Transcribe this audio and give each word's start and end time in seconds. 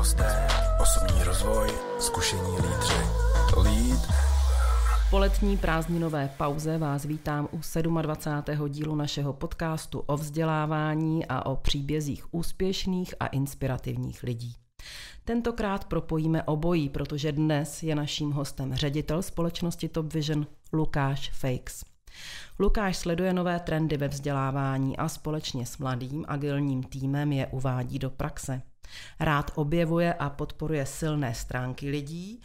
hosté, 0.00 0.46
osobní 0.82 1.22
rozvoj, 1.22 1.70
zkušení 1.98 2.56
lídři. 2.56 2.94
Lead. 3.56 4.08
Po 5.10 5.18
letní 5.18 5.56
prázdninové 5.56 6.30
pauze 6.36 6.78
vás 6.78 7.04
vítám 7.04 7.48
u 7.52 7.60
27. 8.02 8.68
dílu 8.68 8.96
našeho 8.96 9.32
podcastu 9.32 9.98
o 10.06 10.16
vzdělávání 10.16 11.26
a 11.26 11.46
o 11.46 11.56
příbězích 11.56 12.34
úspěšných 12.34 13.14
a 13.20 13.26
inspirativních 13.26 14.22
lidí. 14.22 14.54
Tentokrát 15.24 15.84
propojíme 15.84 16.42
obojí, 16.42 16.88
protože 16.88 17.32
dnes 17.32 17.82
je 17.82 17.94
naším 17.94 18.32
hostem 18.32 18.74
ředitel 18.74 19.22
společnosti 19.22 19.88
Top 19.88 20.12
Vision 20.12 20.46
Lukáš 20.72 21.30
Fakes. 21.30 21.84
Lukáš 22.58 22.96
sleduje 22.96 23.32
nové 23.32 23.60
trendy 23.60 23.96
ve 23.96 24.08
vzdělávání 24.08 24.96
a 24.96 25.08
společně 25.08 25.66
s 25.66 25.78
mladým 25.78 26.24
agilním 26.28 26.82
týmem 26.82 27.32
je 27.32 27.46
uvádí 27.46 27.98
do 27.98 28.10
praxe. 28.10 28.62
Rád 29.20 29.50
objevuje 29.54 30.14
a 30.14 30.30
podporuje 30.30 30.86
silné 30.86 31.34
stránky 31.34 31.90
lidí 31.90 32.40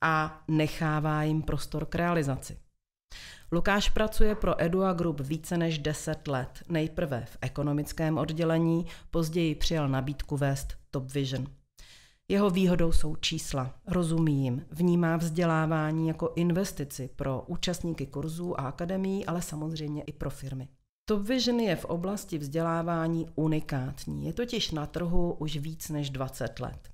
a 0.00 0.42
nechává 0.48 1.22
jim 1.22 1.42
prostor 1.42 1.86
k 1.86 1.94
realizaci. 1.94 2.58
Lukáš 3.52 3.90
pracuje 3.90 4.34
pro 4.34 4.62
Edua 4.62 4.92
Group 4.92 5.20
více 5.20 5.56
než 5.58 5.78
10 5.78 6.28
let. 6.28 6.62
Nejprve 6.68 7.24
v 7.24 7.36
ekonomickém 7.40 8.18
oddělení, 8.18 8.86
později 9.10 9.54
přijal 9.54 9.88
nabídku 9.88 10.36
vést 10.36 10.74
Top 10.90 11.12
Vision. 11.12 11.46
Jeho 12.28 12.50
výhodou 12.50 12.92
jsou 12.92 13.16
čísla, 13.16 13.74
rozumí 13.86 14.44
jim, 14.44 14.66
vnímá 14.70 15.16
vzdělávání 15.16 16.08
jako 16.08 16.32
investici 16.36 17.10
pro 17.16 17.44
účastníky 17.46 18.06
kurzů 18.06 18.60
a 18.60 18.62
akademií, 18.62 19.26
ale 19.26 19.42
samozřejmě 19.42 20.02
i 20.02 20.12
pro 20.12 20.30
firmy. 20.30 20.68
Top 21.06 21.22
Vision 21.22 21.60
je 21.60 21.76
v 21.76 21.84
oblasti 21.84 22.38
vzdělávání 22.38 23.26
unikátní, 23.34 24.26
je 24.26 24.32
totiž 24.32 24.70
na 24.70 24.86
trhu 24.86 25.32
už 25.32 25.56
víc 25.56 25.88
než 25.88 26.10
20 26.10 26.60
let. 26.60 26.90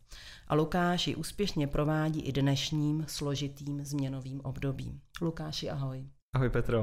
A 0.49 0.55
Lukáš 0.55 1.07
ji 1.07 1.15
úspěšně 1.15 1.67
provádí 1.67 2.21
i 2.21 2.33
dnešním 2.33 3.05
složitým 3.09 3.85
změnovým 3.85 4.41
obdobím. 4.41 5.01
Lukáši, 5.21 5.71
ahoj. 5.71 6.07
Ahoj 6.35 6.51
Petro. 6.51 6.83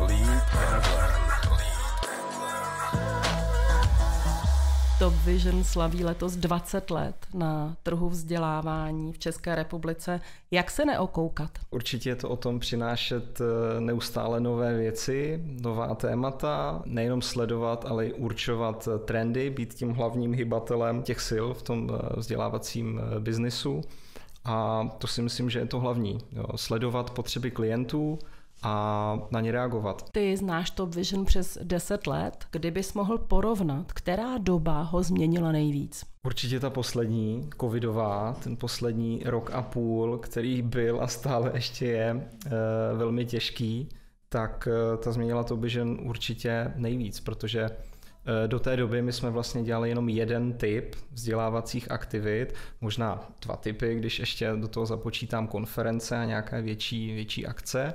Lead 0.00 0.39
Top 5.00 5.14
Vision 5.24 5.64
slaví 5.64 6.04
letos 6.04 6.36
20 6.36 6.90
let 6.90 7.14
na 7.34 7.76
trhu 7.82 8.08
vzdělávání 8.08 9.12
v 9.12 9.18
České 9.18 9.54
republice. 9.54 10.20
Jak 10.50 10.70
se 10.70 10.84
neokoukat? 10.84 11.50
Určitě 11.70 12.08
je 12.08 12.16
to 12.16 12.28
o 12.28 12.36
tom 12.36 12.58
přinášet 12.58 13.40
eh, 13.40 13.80
neustále 13.80 14.40
nové 14.40 14.78
věci, 14.78 15.40
nová 15.44 15.94
témata, 15.94 16.82
nejenom 16.84 17.22
sledovat, 17.22 17.84
ale 17.88 18.06
i 18.06 18.12
určovat 18.12 18.88
eh, 18.94 18.98
trendy, 18.98 19.50
být 19.50 19.74
tím 19.74 19.90
hlavním 19.90 20.34
hybatelem 20.34 21.02
těch 21.02 21.20
sil 21.28 21.46
v 21.54 21.62
tom 21.62 21.90
eh, 21.92 22.20
vzdělávacím 22.20 23.00
biznisu. 23.18 23.82
A 24.44 24.88
to 24.98 25.06
si 25.06 25.22
myslím, 25.22 25.50
že 25.50 25.58
je 25.58 25.66
to 25.66 25.80
hlavní. 25.80 26.18
Jo. 26.32 26.44
Sledovat 26.56 27.10
potřeby 27.10 27.50
klientů, 27.50 28.18
a 28.62 29.18
na 29.30 29.40
ně 29.40 29.52
reagovat. 29.52 30.10
Ty 30.12 30.36
znáš 30.36 30.70
Top 30.70 30.94
Vision 30.94 31.24
přes 31.24 31.58
10 31.62 32.06
let. 32.06 32.44
Kdybys 32.50 32.94
mohl 32.94 33.18
porovnat, 33.18 33.92
která 33.92 34.38
doba 34.38 34.82
ho 34.82 35.02
změnila 35.02 35.52
nejvíc? 35.52 36.04
Určitě 36.26 36.60
ta 36.60 36.70
poslední, 36.70 37.50
covidová, 37.60 38.36
ten 38.44 38.56
poslední 38.56 39.22
rok 39.24 39.50
a 39.50 39.62
půl, 39.62 40.18
který 40.18 40.62
byl 40.62 41.02
a 41.02 41.06
stále 41.06 41.50
ještě 41.54 41.86
je 41.86 42.28
e, 42.46 42.50
velmi 42.96 43.26
těžký, 43.26 43.88
tak 44.28 44.68
e, 44.70 44.96
ta 44.96 45.12
změnila 45.12 45.44
Top 45.44 45.60
Vision 45.60 45.98
určitě 46.02 46.72
nejvíc, 46.76 47.20
protože 47.20 47.62
eh, 47.62 48.48
do 48.48 48.60
té 48.60 48.76
doby 48.76 49.02
my 49.02 49.12
jsme 49.12 49.30
vlastně 49.30 49.62
dělali 49.62 49.88
jenom 49.88 50.08
jeden 50.08 50.52
typ 50.52 50.96
vzdělávacích 51.12 51.90
aktivit, 51.90 52.54
možná 52.80 53.28
dva 53.46 53.56
typy, 53.56 53.94
když 53.94 54.18
ještě 54.18 54.52
do 54.60 54.68
toho 54.68 54.86
započítám 54.86 55.46
konference 55.46 56.16
a 56.16 56.24
nějaké 56.24 56.62
větší, 56.62 57.14
větší 57.14 57.46
akce. 57.46 57.94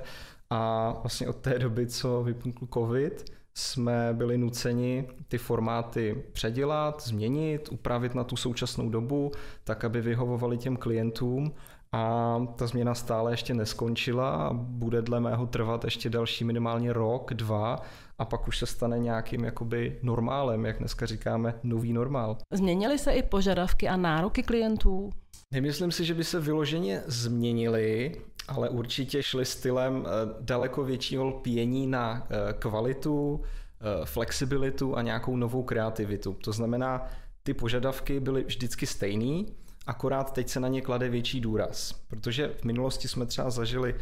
A 0.50 0.90
vlastně 1.02 1.28
od 1.28 1.36
té 1.36 1.58
doby, 1.58 1.86
co 1.86 2.22
vypukl 2.22 2.66
covid, 2.74 3.24
jsme 3.54 4.10
byli 4.12 4.38
nuceni 4.38 5.08
ty 5.28 5.38
formáty 5.38 6.24
předělat, 6.32 7.02
změnit, 7.02 7.68
upravit 7.72 8.14
na 8.14 8.24
tu 8.24 8.36
současnou 8.36 8.88
dobu, 8.88 9.32
tak 9.64 9.84
aby 9.84 10.00
vyhovovaly 10.00 10.58
těm 10.58 10.76
klientům. 10.76 11.52
A 11.92 12.38
ta 12.56 12.66
změna 12.66 12.94
stále 12.94 13.32
ještě 13.32 13.54
neskončila 13.54 14.30
a 14.30 14.52
bude 14.52 15.02
dle 15.02 15.20
mého 15.20 15.46
trvat 15.46 15.84
ještě 15.84 16.10
další 16.10 16.44
minimálně 16.44 16.92
rok, 16.92 17.34
dva 17.34 17.80
a 18.18 18.24
pak 18.24 18.48
už 18.48 18.58
se 18.58 18.66
stane 18.66 18.98
nějakým 18.98 19.44
jakoby 19.44 19.98
normálem, 20.02 20.64
jak 20.64 20.78
dneska 20.78 21.06
říkáme, 21.06 21.54
nový 21.62 21.92
normál. 21.92 22.38
Změnily 22.52 22.98
se 22.98 23.12
i 23.12 23.22
požadavky 23.22 23.88
a 23.88 23.96
nároky 23.96 24.42
klientů? 24.42 25.10
Nemyslím 25.54 25.92
si, 25.92 26.04
že 26.04 26.14
by 26.14 26.24
se 26.24 26.40
vyloženě 26.40 27.02
změnily, 27.06 28.20
ale 28.48 28.68
určitě 28.68 29.22
šli 29.22 29.44
stylem 29.44 30.06
eh, 30.06 30.34
daleko 30.40 30.84
většího 30.84 31.24
lpění 31.24 31.86
na 31.86 32.26
eh, 32.30 32.52
kvalitu, 32.52 33.42
eh, 33.42 34.06
flexibilitu 34.06 34.96
a 34.96 35.02
nějakou 35.02 35.36
novou 35.36 35.62
kreativitu. 35.62 36.32
To 36.32 36.52
znamená, 36.52 37.06
ty 37.42 37.54
požadavky 37.54 38.20
byly 38.20 38.44
vždycky 38.44 38.86
stejný, 38.86 39.46
akorát 39.86 40.32
teď 40.32 40.48
se 40.48 40.60
na 40.60 40.68
ně 40.68 40.82
klade 40.82 41.08
větší 41.08 41.40
důraz. 41.40 41.92
Protože 42.08 42.54
v 42.60 42.64
minulosti 42.64 43.08
jsme 43.08 43.26
třeba 43.26 43.50
zažili 43.50 43.94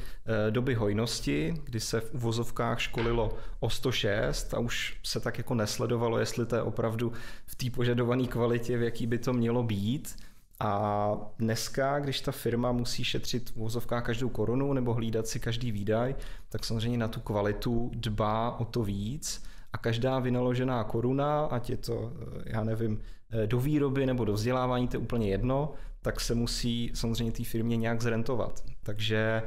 doby 0.50 0.75
hojnosti, 0.75 1.55
kdy 1.65 1.81
se 1.81 2.00
v 2.00 2.15
uvozovkách 2.15 2.81
školilo 2.81 3.37
o 3.61 3.71
106 3.71 4.55
a 4.55 4.59
už 4.59 4.97
se 5.03 5.21
tak 5.21 5.39
jako 5.39 5.55
nesledovalo, 5.55 6.19
jestli 6.19 6.47
to 6.47 6.56
je 6.56 6.62
opravdu 6.62 7.12
v 7.47 7.55
té 7.55 7.71
požadované 7.71 8.27
kvalitě, 8.27 8.78
v 8.78 8.83
jaký 8.83 9.06
by 9.06 9.19
to 9.19 9.33
mělo 9.33 9.62
být. 9.62 10.17
A 10.61 11.12
dneska, 11.39 11.99
když 11.99 12.21
ta 12.21 12.33
firma 12.33 12.73
musí 12.73 13.05
šetřit 13.05 13.53
v 13.78 13.87
každou 13.87 14.28
korunu 14.28 14.73
nebo 14.73 14.94
hlídat 14.94 15.27
si 15.27 15.41
každý 15.41 15.73
výdaj, 15.73 16.15
tak 16.49 16.65
samozřejmě 16.65 16.99
na 16.99 17.09
tu 17.09 17.21
kvalitu 17.21 17.91
dbá 17.94 18.50
o 18.50 18.65
to 18.65 18.83
víc 18.83 19.43
a 19.75 19.79
každá 19.79 20.19
vynaložená 20.19 20.85
koruna, 20.85 21.45
ať 21.45 21.71
je 21.71 21.77
to, 21.77 22.12
eh, 22.15 22.43
já 22.47 22.65
nevím, 22.65 23.01
eh, 23.31 23.47
do 23.47 23.61
výroby 23.61 24.07
nebo 24.07 24.25
do 24.25 24.33
vzdělávání, 24.33 24.89
to 24.89 24.97
je 24.97 25.01
úplně 25.01 25.29
jedno, 25.29 25.73
tak 26.03 26.21
se 26.21 26.35
musí 26.35 26.91
samozřejmě 26.95 27.33
té 27.33 27.45
firmě 27.45 27.77
nějak 27.77 28.03
zrentovat. 28.03 28.65
Takže 28.83 29.43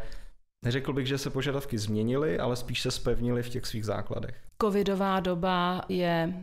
Neřekl 0.66 0.94
bych, 0.94 1.08
že 1.08 1.18
se 1.18 1.30
požadavky 1.30 1.78
změnily, 1.78 2.40
ale 2.40 2.56
spíš 2.56 2.82
se 2.82 2.92
spevnily 2.92 3.44
v 3.44 3.50
těch 3.50 3.66
svých 3.66 3.86
základech. 3.86 4.36
Covidová 4.62 5.20
doba 5.20 5.82
je 5.90 6.34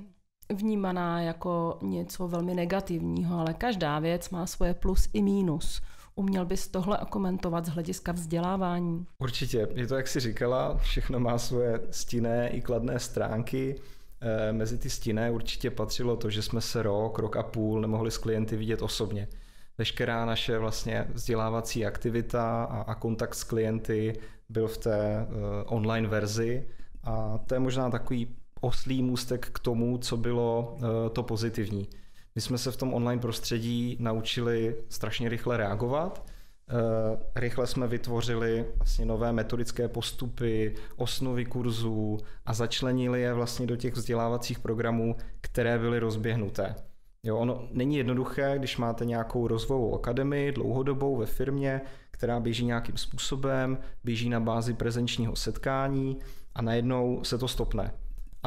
vnímaná 0.55 1.21
jako 1.21 1.78
něco 1.83 2.28
velmi 2.28 2.55
negativního, 2.55 3.39
ale 3.39 3.55
každá 3.55 3.99
věc 3.99 4.31
má 4.31 4.47
svoje 4.47 4.75
plus 4.75 5.09
i 5.12 5.22
mínus. 5.22 5.83
Uměl 6.16 6.44
bys 6.44 6.69
tohle 6.69 6.98
komentovat 7.10 7.66
z 7.66 7.69
hlediska 7.69 8.12
vzdělávání? 8.12 9.06
Určitě. 9.19 9.69
Je 9.75 9.86
to, 9.86 9.97
jak 9.97 10.08
jsi 10.08 10.20
říkala, 10.20 10.76
všechno 10.76 11.20
má 11.20 11.38
svoje 11.38 11.80
stinné 11.91 12.48
i 12.48 12.60
kladné 12.60 12.98
stránky. 12.98 13.75
E, 14.20 14.53
mezi 14.53 14.78
ty 14.78 14.91
stinné 14.91 15.30
určitě 15.30 15.70
patřilo 15.70 16.16
to, 16.16 16.30
že 16.30 16.42
jsme 16.42 16.60
se 16.60 16.82
rok, 16.82 17.19
rok 17.19 17.36
a 17.36 17.42
půl 17.42 17.80
nemohli 17.80 18.10
s 18.10 18.19
klienty 18.19 18.56
vidět 18.56 18.82
osobně. 18.82 19.28
Veškerá 19.78 20.24
naše 20.24 20.58
vlastně 20.58 21.06
vzdělávací 21.12 21.86
aktivita 21.86 22.64
a, 22.64 22.80
a 22.80 22.94
kontakt 22.94 23.34
s 23.34 23.44
klienty 23.44 24.12
byl 24.48 24.69
v 24.69 24.78
té 24.78 25.26
uh, 25.28 25.36
online 25.66 26.08
verzi 26.08 26.66
a 27.04 27.38
to 27.47 27.54
je 27.54 27.60
možná 27.60 27.91
takový 27.91 28.36
oslý 28.60 29.03
můstek 29.03 29.50
k 29.53 29.58
tomu, 29.58 29.98
co 29.98 30.16
bylo 30.16 30.76
eh, 30.76 31.10
to 31.10 31.22
pozitivní. 31.22 31.88
My 32.34 32.41
jsme 32.41 32.59
se 32.59 32.72
v 32.72 32.77
tom 32.77 32.95
online 32.95 33.22
prostředí 33.22 33.97
naučili 34.00 34.77
strašně 34.89 35.28
rychle 35.28 35.56
reagovat. 35.56 36.27
Eh, 36.69 37.41
rychle 37.41 37.67
jsme 37.67 37.89
vytvořili 37.89 38.65
vlastně 38.77 39.06
nové 39.06 39.33
metodické 39.33 39.89
postupy, 39.89 40.75
osnovy 40.97 41.45
kurzů 41.45 42.19
a 42.47 42.54
začlenili 42.54 43.21
je 43.21 43.33
vlastně 43.33 43.66
do 43.66 43.77
těch 43.77 43.95
vzdělávacích 43.95 44.59
programů, 44.59 45.16
které 45.41 45.78
byly 45.78 45.98
rozběhnuté. 45.98 46.75
Jo, 47.22 47.39
ono 47.39 47.69
není 47.71 47.97
jednoduché, 47.97 48.54
když 48.59 48.77
máte 48.77 49.04
nějakou 49.04 49.48
rozvojovou 49.48 49.95
akademii 49.95 50.53
dlouhodobou 50.53 51.16
ve 51.16 51.27
firmě, 51.27 51.80
která 52.10 52.41
běží 52.41 52.65
nějakým 52.65 52.97
způsobem, 52.97 53.78
běží 54.04 54.28
na 54.28 54.41
bázi 54.41 54.75
prezenčního 54.75 55.37
setkání 55.37 56.19
a 56.54 56.63
najednou 56.63 57.25
se 57.25 57.39
to 57.39 57.48
stopne. 57.48 57.95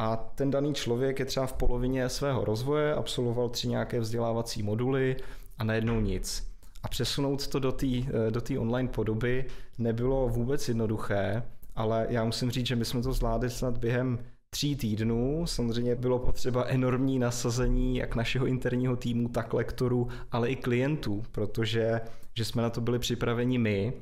A 0.00 0.16
ten 0.16 0.50
daný 0.50 0.74
člověk 0.74 1.18
je 1.18 1.24
třeba 1.24 1.46
v 1.46 1.52
polovině 1.52 2.08
svého 2.08 2.44
rozvoje, 2.44 2.94
absolvoval 2.94 3.48
tři 3.48 3.68
nějaké 3.68 4.00
vzdělávací 4.00 4.62
moduly 4.62 5.16
a 5.58 5.64
najednou 5.64 6.00
nic. 6.00 6.48
A 6.82 6.88
přesunout 6.88 7.46
to 7.46 7.58
do 7.58 7.72
té 7.72 7.86
do 8.30 8.60
online 8.60 8.88
podoby 8.88 9.44
nebylo 9.78 10.28
vůbec 10.28 10.68
jednoduché, 10.68 11.42
ale 11.76 12.06
já 12.10 12.24
musím 12.24 12.50
říct, 12.50 12.66
že 12.66 12.76
my 12.76 12.84
jsme 12.84 13.02
to 13.02 13.12
zvládli 13.12 13.50
snad 13.50 13.78
během 13.78 14.18
tří 14.50 14.76
týdnů. 14.76 15.46
Samozřejmě 15.46 15.94
bylo 15.94 16.18
potřeba 16.18 16.64
enormní 16.64 17.18
nasazení 17.18 17.96
jak 17.96 18.14
našeho 18.14 18.46
interního 18.46 18.96
týmu, 18.96 19.28
tak 19.28 19.54
lektorů, 19.54 20.08
ale 20.32 20.50
i 20.50 20.56
klientů, 20.56 21.22
protože 21.32 22.00
že 22.34 22.44
jsme 22.44 22.62
na 22.62 22.70
to 22.70 22.80
byli 22.80 22.98
připraveni 22.98 23.58
my, 23.58 23.92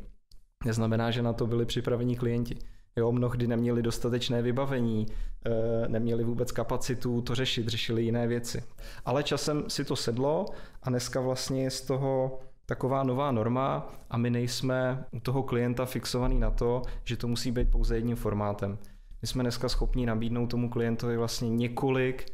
neznamená, 0.64 1.10
že 1.10 1.22
na 1.22 1.32
to 1.32 1.46
byli 1.46 1.66
připraveni 1.66 2.16
klienti. 2.16 2.56
Jo, 2.98 3.12
mnohdy 3.12 3.46
neměli 3.46 3.82
dostatečné 3.82 4.42
vybavení, 4.42 5.06
eh, 5.46 5.88
neměli 5.88 6.24
vůbec 6.24 6.52
kapacitu 6.52 7.22
to 7.22 7.34
řešit, 7.34 7.68
řešili 7.68 8.02
jiné 8.02 8.26
věci. 8.26 8.64
Ale 9.04 9.22
časem 9.22 9.64
si 9.68 9.84
to 9.84 9.96
sedlo 9.96 10.46
a 10.82 10.90
dneska 10.90 11.20
vlastně 11.20 11.62
je 11.62 11.70
z 11.70 11.80
toho 11.80 12.38
taková 12.66 13.02
nová 13.02 13.32
norma 13.32 13.92
a 14.10 14.16
my 14.16 14.30
nejsme 14.30 15.04
u 15.10 15.20
toho 15.20 15.42
klienta 15.42 15.84
fixovaný 15.84 16.38
na 16.38 16.50
to, 16.50 16.82
že 17.04 17.16
to 17.16 17.28
musí 17.28 17.52
být 17.52 17.70
pouze 17.70 17.96
jedním 17.96 18.16
formátem. 18.16 18.78
My 19.22 19.28
jsme 19.28 19.42
dneska 19.42 19.68
schopni 19.68 20.06
nabídnout 20.06 20.46
tomu 20.46 20.70
klientovi 20.70 21.16
vlastně 21.16 21.50
několik 21.50 22.26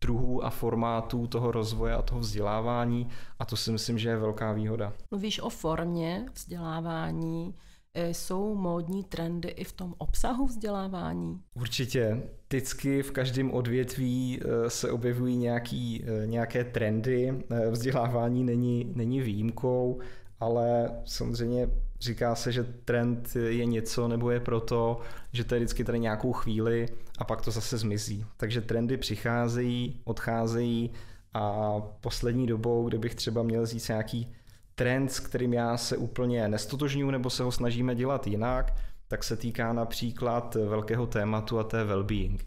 druhů 0.00 0.44
a 0.44 0.50
formátů 0.50 1.26
toho 1.26 1.52
rozvoje 1.52 1.94
a 1.94 2.02
toho 2.02 2.20
vzdělávání 2.20 3.08
a 3.38 3.44
to 3.44 3.56
si 3.56 3.72
myslím, 3.72 3.98
že 3.98 4.08
je 4.08 4.16
velká 4.16 4.52
výhoda. 4.52 4.92
Mluvíš 5.10 5.40
o 5.40 5.50
formě 5.50 6.26
vzdělávání, 6.34 7.54
jsou 7.94 8.54
módní 8.54 9.04
trendy 9.04 9.48
i 9.48 9.64
v 9.64 9.72
tom 9.72 9.94
obsahu 9.98 10.46
vzdělávání? 10.46 11.40
Určitě. 11.54 12.22
Vždycky 12.48 13.02
v 13.02 13.10
každém 13.10 13.50
odvětví 13.50 14.40
e, 14.40 14.70
se 14.70 14.90
objevují 14.90 15.36
nějaký, 15.36 16.04
e, 16.04 16.26
nějaké 16.26 16.64
trendy. 16.64 17.44
Vzdělávání 17.70 18.44
není, 18.44 18.92
není 18.94 19.20
výjimkou, 19.20 20.00
ale 20.40 20.90
samozřejmě 21.04 21.68
říká 22.00 22.34
se, 22.34 22.52
že 22.52 22.64
trend 22.64 23.36
je 23.48 23.64
něco 23.64 24.08
nebo 24.08 24.30
je 24.30 24.40
proto, 24.40 25.00
že 25.32 25.44
to 25.44 25.54
je 25.54 25.58
vždycky 25.58 25.84
tady 25.84 25.98
nějakou 25.98 26.32
chvíli 26.32 26.88
a 27.18 27.24
pak 27.24 27.42
to 27.42 27.50
zase 27.50 27.78
zmizí. 27.78 28.24
Takže 28.36 28.60
trendy 28.60 28.96
přicházejí, 28.96 30.00
odcházejí 30.04 30.90
a 31.34 31.74
poslední 32.00 32.46
dobou, 32.46 32.88
kdybych 32.88 33.14
třeba 33.14 33.42
měl 33.42 33.66
říct 33.66 33.88
nějaký 33.88 34.34
trend, 34.78 35.12
s 35.12 35.20
kterým 35.20 35.52
já 35.52 35.76
se 35.76 35.96
úplně 35.96 36.48
nestotožňuji 36.48 37.10
nebo 37.10 37.30
se 37.30 37.42
ho 37.42 37.52
snažíme 37.52 37.94
dělat 37.94 38.26
jinak, 38.26 38.74
tak 39.08 39.24
se 39.24 39.36
týká 39.36 39.72
například 39.72 40.54
velkého 40.54 41.06
tématu 41.06 41.58
a 41.58 41.64
to 41.64 41.76
je 41.76 41.84
well-being. 41.84 42.38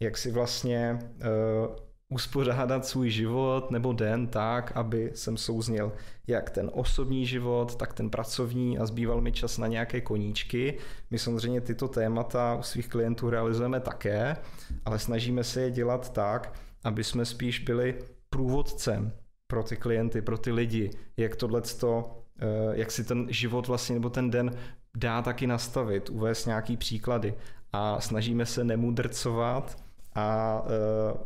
Jak 0.00 0.18
si 0.18 0.30
vlastně 0.30 0.98
uh, 1.00 1.76
uspořádat 2.08 2.86
svůj 2.86 3.10
život 3.10 3.70
nebo 3.70 3.92
den 3.92 4.26
tak, 4.26 4.72
aby 4.74 5.10
jsem 5.14 5.36
souzněl 5.36 5.92
jak 6.26 6.50
ten 6.50 6.70
osobní 6.72 7.26
život, 7.26 7.76
tak 7.76 7.94
ten 7.94 8.10
pracovní 8.10 8.78
a 8.78 8.86
zbýval 8.86 9.20
mi 9.20 9.32
čas 9.32 9.58
na 9.58 9.66
nějaké 9.66 10.00
koníčky. 10.00 10.78
My 11.10 11.18
samozřejmě 11.18 11.60
tyto 11.60 11.88
témata 11.88 12.54
u 12.54 12.62
svých 12.62 12.88
klientů 12.88 13.30
realizujeme 13.30 13.80
také, 13.80 14.36
ale 14.84 14.98
snažíme 14.98 15.44
se 15.44 15.60
je 15.60 15.70
dělat 15.70 16.12
tak, 16.12 16.52
aby 16.84 17.04
jsme 17.04 17.24
spíš 17.24 17.58
byli 17.58 17.98
průvodcem 18.30 19.12
pro 19.50 19.62
ty 19.62 19.76
klienty, 19.76 20.22
pro 20.22 20.38
ty 20.38 20.52
lidi, 20.52 20.90
jak 21.16 21.36
tohleto, 21.36 22.22
eh, 22.38 22.46
jak 22.72 22.90
si 22.90 23.04
ten 23.04 23.26
život 23.30 23.68
vlastně 23.68 23.94
nebo 23.94 24.10
ten 24.10 24.30
den 24.30 24.56
dá 24.96 25.22
taky 25.22 25.46
nastavit, 25.46 26.10
uvést 26.10 26.46
nějaký 26.46 26.76
příklady. 26.76 27.34
A 27.72 28.00
snažíme 28.00 28.46
se 28.46 28.64
nemudrcovat 28.64 29.82
a 30.14 30.62
eh, 30.66 31.18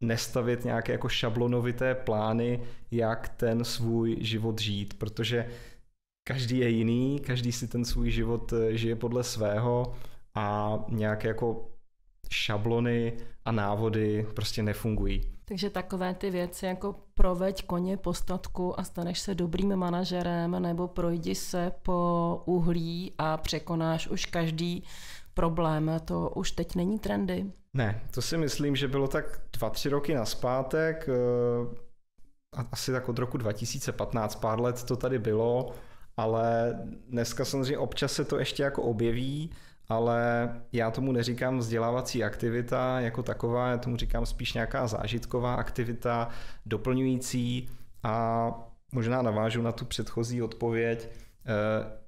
nestavit 0.00 0.64
nějaké 0.64 0.92
jako 0.92 1.08
šablonovité 1.08 1.94
plány, 1.94 2.60
jak 2.90 3.28
ten 3.28 3.64
svůj 3.64 4.16
život 4.20 4.60
žít, 4.60 4.94
protože 4.98 5.48
každý 6.24 6.58
je 6.58 6.68
jiný, 6.68 7.20
každý 7.20 7.52
si 7.52 7.68
ten 7.68 7.84
svůj 7.84 8.10
život 8.10 8.52
eh, 8.52 8.76
žije 8.76 8.96
podle 8.96 9.24
svého 9.24 9.94
a 10.34 10.78
nějaké 10.88 11.28
jako 11.28 11.71
šablony 12.32 13.12
a 13.44 13.52
návody 13.52 14.26
prostě 14.34 14.62
nefungují. 14.62 15.20
Takže 15.44 15.70
takové 15.70 16.14
ty 16.14 16.30
věci 16.30 16.66
jako 16.66 16.94
proveď 17.14 17.66
koně 17.66 17.96
po 17.96 18.14
statku 18.14 18.80
a 18.80 18.84
staneš 18.84 19.18
se 19.18 19.34
dobrým 19.34 19.76
manažerem 19.76 20.62
nebo 20.62 20.88
projdi 20.88 21.34
se 21.34 21.72
po 21.82 22.42
uhlí 22.44 23.12
a 23.18 23.36
překonáš 23.36 24.08
už 24.08 24.26
každý 24.26 24.84
problém, 25.34 25.90
to 26.04 26.30
už 26.30 26.52
teď 26.52 26.74
není 26.74 26.98
trendy. 26.98 27.52
Ne, 27.74 28.00
to 28.10 28.22
si 28.22 28.38
myslím, 28.38 28.76
že 28.76 28.88
bylo 28.88 29.08
tak 29.08 29.40
dva, 29.52 29.70
tři 29.70 29.88
roky 29.88 30.14
naspátek, 30.14 31.08
eh, 31.08 32.62
asi 32.72 32.92
tak 32.92 33.08
od 33.08 33.18
roku 33.18 33.36
2015, 33.36 34.34
pár 34.34 34.60
let 34.60 34.82
to 34.82 34.96
tady 34.96 35.18
bylo, 35.18 35.72
ale 36.16 36.78
dneska 37.08 37.44
samozřejmě 37.44 37.78
občas 37.78 38.12
se 38.12 38.24
to 38.24 38.38
ještě 38.38 38.62
jako 38.62 38.82
objeví, 38.82 39.50
ale 39.92 40.50
já 40.72 40.90
tomu 40.90 41.12
neříkám 41.12 41.58
vzdělávací 41.58 42.24
aktivita 42.24 43.00
jako 43.00 43.22
taková, 43.22 43.68
já 43.68 43.78
tomu 43.78 43.96
říkám 43.96 44.26
spíš 44.26 44.52
nějaká 44.52 44.86
zážitková 44.86 45.54
aktivita, 45.54 46.28
doplňující 46.66 47.68
a 48.02 48.46
možná 48.92 49.22
navážu 49.22 49.62
na 49.62 49.72
tu 49.72 49.84
předchozí 49.84 50.42
odpověď. 50.42 51.08
Eh, 51.46 52.02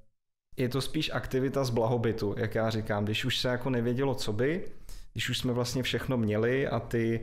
je 0.57 0.69
to 0.69 0.81
spíš 0.81 1.11
aktivita 1.13 1.63
z 1.63 1.69
blahobytu, 1.69 2.35
jak 2.37 2.55
já 2.55 2.69
říkám, 2.69 3.05
když 3.05 3.25
už 3.25 3.37
se 3.37 3.47
jako 3.47 3.69
nevědělo, 3.69 4.15
co 4.15 4.33
by, 4.33 4.67
když 5.13 5.29
už 5.29 5.37
jsme 5.37 5.53
vlastně 5.53 5.83
všechno 5.83 6.17
měli 6.17 6.67
a 6.67 6.79
ty, 6.79 7.21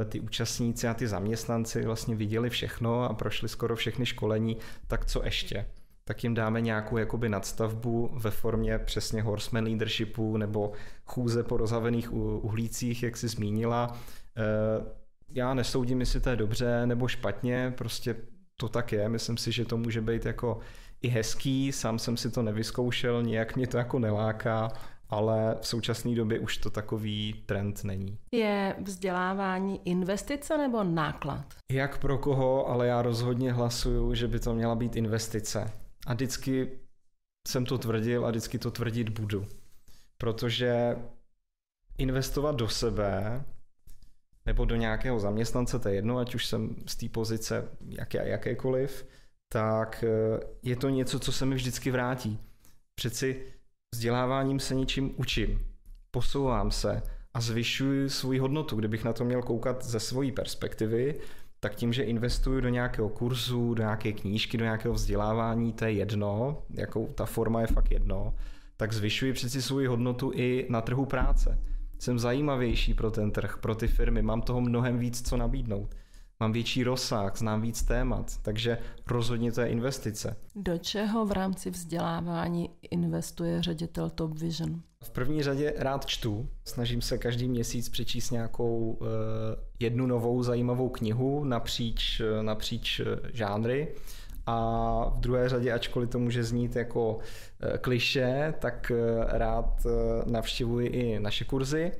eh, 0.00 0.04
ty 0.04 0.20
účastníci 0.20 0.88
a 0.88 0.94
ty 0.94 1.08
zaměstnanci 1.08 1.84
vlastně 1.84 2.14
viděli 2.16 2.50
všechno 2.50 3.02
a 3.02 3.14
prošli 3.14 3.48
skoro 3.48 3.76
všechny 3.76 4.06
školení, 4.06 4.56
tak 4.88 5.04
co 5.04 5.24
ještě? 5.24 5.66
Tak 6.10 6.24
jim 6.24 6.34
dáme 6.34 6.60
nějakou 6.60 6.96
jakoby 6.96 7.28
nadstavbu 7.28 8.10
ve 8.12 8.30
formě 8.30 8.78
přesně 8.78 9.22
horseman 9.22 9.64
leadershipu 9.64 10.36
nebo 10.36 10.72
chůze 11.06 11.42
po 11.42 11.56
rozhavených 11.56 12.12
uhlících, 12.12 13.02
jak 13.02 13.16
si 13.16 13.28
zmínila. 13.28 13.98
Eh, 14.36 14.84
já 15.28 15.54
nesoudím, 15.54 16.00
jestli 16.00 16.20
to 16.20 16.30
je 16.30 16.36
dobře 16.36 16.86
nebo 16.86 17.08
špatně, 17.08 17.74
prostě 17.78 18.16
to 18.56 18.68
tak 18.68 18.92
je. 18.92 19.08
Myslím 19.08 19.36
si, 19.36 19.52
že 19.52 19.64
to 19.64 19.76
může 19.76 20.00
být 20.00 20.24
jako 20.24 20.58
i 21.02 21.08
hezký, 21.08 21.72
sám 21.72 21.98
jsem 21.98 22.16
si 22.16 22.30
to 22.30 22.42
nevyzkoušel, 22.42 23.22
nějak 23.22 23.56
mě 23.56 23.66
to 23.66 23.78
jako 23.78 23.98
neláká, 23.98 24.72
ale 25.08 25.56
v 25.60 25.66
současné 25.66 26.14
době 26.14 26.38
už 26.38 26.56
to 26.56 26.70
takový 26.70 27.42
trend 27.46 27.84
není. 27.84 28.18
Je 28.32 28.76
vzdělávání 28.82 29.80
investice 29.84 30.58
nebo 30.58 30.84
náklad? 30.84 31.44
Jak 31.72 31.98
pro 31.98 32.18
koho, 32.18 32.68
ale 32.68 32.86
já 32.86 33.02
rozhodně 33.02 33.52
hlasuju, 33.52 34.14
že 34.14 34.28
by 34.28 34.40
to 34.40 34.54
měla 34.54 34.74
být 34.74 34.96
investice. 34.96 35.80
A 36.10 36.14
vždycky 36.14 36.70
jsem 37.48 37.64
to 37.64 37.78
tvrdil 37.78 38.26
a 38.26 38.30
vždycky 38.30 38.58
to 38.58 38.70
tvrdit 38.70 39.08
budu. 39.08 39.46
Protože 40.18 40.96
investovat 41.98 42.56
do 42.56 42.68
sebe 42.68 43.44
nebo 44.46 44.64
do 44.64 44.76
nějakého 44.76 45.20
zaměstnance, 45.20 45.78
to 45.78 45.88
je 45.88 45.94
jedno, 45.94 46.18
ať 46.18 46.34
už 46.34 46.46
jsem 46.46 46.76
z 46.86 46.96
té 46.96 47.08
pozice 47.08 47.68
jaké, 47.88 48.28
jakékoliv, 48.28 49.06
tak 49.48 50.04
eh, 50.04 50.40
je 50.62 50.76
to 50.76 50.88
něco, 50.88 51.18
co 51.18 51.32
se 51.32 51.46
mi 51.46 51.54
vždycky 51.54 51.90
vrátí. 51.90 52.38
Přeci 52.94 53.44
vzděláváním 53.94 54.60
se 54.60 54.74
něčím 54.74 55.14
učím, 55.16 55.66
posouvám 56.10 56.70
se 56.70 57.02
a 57.34 57.40
zvyšuji 57.40 58.10
svou 58.10 58.38
hodnotu. 58.40 58.76
Kdybych 58.76 59.04
na 59.04 59.12
to 59.12 59.24
měl 59.24 59.42
koukat 59.42 59.84
ze 59.84 60.00
svojí 60.00 60.32
perspektivy, 60.32 61.20
tak 61.60 61.74
tím, 61.74 61.92
že 61.92 62.02
investuju 62.02 62.60
do 62.60 62.68
nějakého 62.68 63.08
kurzu, 63.08 63.74
do 63.74 63.82
nějaké 63.82 64.12
knížky, 64.12 64.58
do 64.58 64.64
nějakého 64.64 64.94
vzdělávání, 64.94 65.72
to 65.72 65.84
je 65.84 65.92
jedno, 65.92 66.62
jakou 66.70 67.06
ta 67.06 67.26
forma 67.26 67.60
je 67.60 67.66
fakt 67.66 67.90
jedno, 67.90 68.34
tak 68.76 68.92
zvyšuji 68.92 69.32
přeci 69.32 69.62
svou 69.62 69.88
hodnotu 69.88 70.32
i 70.34 70.66
na 70.70 70.80
trhu 70.80 71.06
práce. 71.06 71.58
Jsem 71.98 72.18
zajímavější 72.18 72.94
pro 72.94 73.10
ten 73.10 73.30
trh, 73.30 73.58
pro 73.60 73.74
ty 73.74 73.88
firmy, 73.88 74.22
mám 74.22 74.42
toho 74.42 74.60
mnohem 74.60 74.98
víc 74.98 75.28
co 75.28 75.36
nabídnout 75.36 75.94
mám 76.40 76.52
větší 76.52 76.84
rozsah, 76.84 77.36
znám 77.36 77.60
víc 77.60 77.82
témat, 77.82 78.32
takže 78.42 78.78
rozhodně 79.06 79.52
to 79.52 79.60
je 79.60 79.66
investice. 79.66 80.36
Do 80.56 80.78
čeho 80.78 81.26
v 81.26 81.32
rámci 81.32 81.70
vzdělávání 81.70 82.70
investuje 82.90 83.62
ředitel 83.62 84.10
Top 84.10 84.38
Vision? 84.38 84.80
V 85.04 85.10
první 85.10 85.42
řadě 85.42 85.74
rád 85.76 86.06
čtu. 86.06 86.48
Snažím 86.64 87.02
se 87.02 87.18
každý 87.18 87.48
měsíc 87.48 87.88
přečíst 87.88 88.30
nějakou 88.30 88.98
uh, 89.00 89.06
jednu 89.78 90.06
novou 90.06 90.42
zajímavou 90.42 90.88
knihu 90.88 91.44
napříč, 91.44 92.20
uh, 92.20 92.42
napříč 92.42 93.00
uh, 93.00 93.06
žánry. 93.32 93.88
A 94.46 95.08
v 95.14 95.20
druhé 95.20 95.48
řadě, 95.48 95.72
ačkoliv 95.72 96.10
to 96.10 96.18
může 96.18 96.44
znít 96.44 96.76
jako 96.76 97.18
kliše, 97.80 98.54
tak 98.58 98.92
rád 99.26 99.86
navštěvuji 100.26 100.88
i 100.88 101.20
naše 101.20 101.44
kurzy 101.44 101.92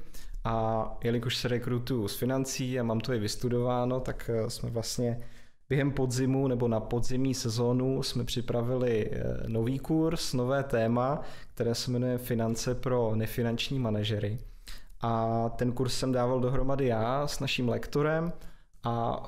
a 0.45 0.87
jelikož 1.05 1.37
se 1.37 1.49
rekrutuju 1.49 2.09
z 2.09 2.17
financí 2.17 2.81
a 2.81 2.83
mám 2.83 3.01
to 3.01 3.13
i 3.13 3.19
vystudováno, 3.19 4.01
tak 4.01 4.31
eh, 4.33 4.51
jsme 4.51 4.71
vlastně 4.71 5.21
během 5.69 5.93
podzimu 5.93 6.49
nebo 6.49 6.69
na 6.69 6.81
podzimní 6.81 7.35
sezónu 7.35 8.03
jsme 8.03 8.25
připravili 8.25 9.11
eh, 9.13 9.49
nový 9.49 9.79
kurz, 9.79 10.33
nové 10.33 10.63
téma, 10.63 11.21
které 11.55 11.75
se 11.75 11.91
jmenuje 11.91 12.19
Finance 12.19 12.75
pro 12.75 13.13
nefinanční 13.15 13.79
manažery. 13.79 14.39
A 15.01 15.49
ten 15.49 15.73
kurz 15.73 15.95
jsem 15.99 16.13
dával 16.13 16.41
dohromady 16.41 16.87
já 16.87 17.27
s 17.27 17.41
naším 17.41 17.69
lektorem 17.69 18.33
a 18.85 19.23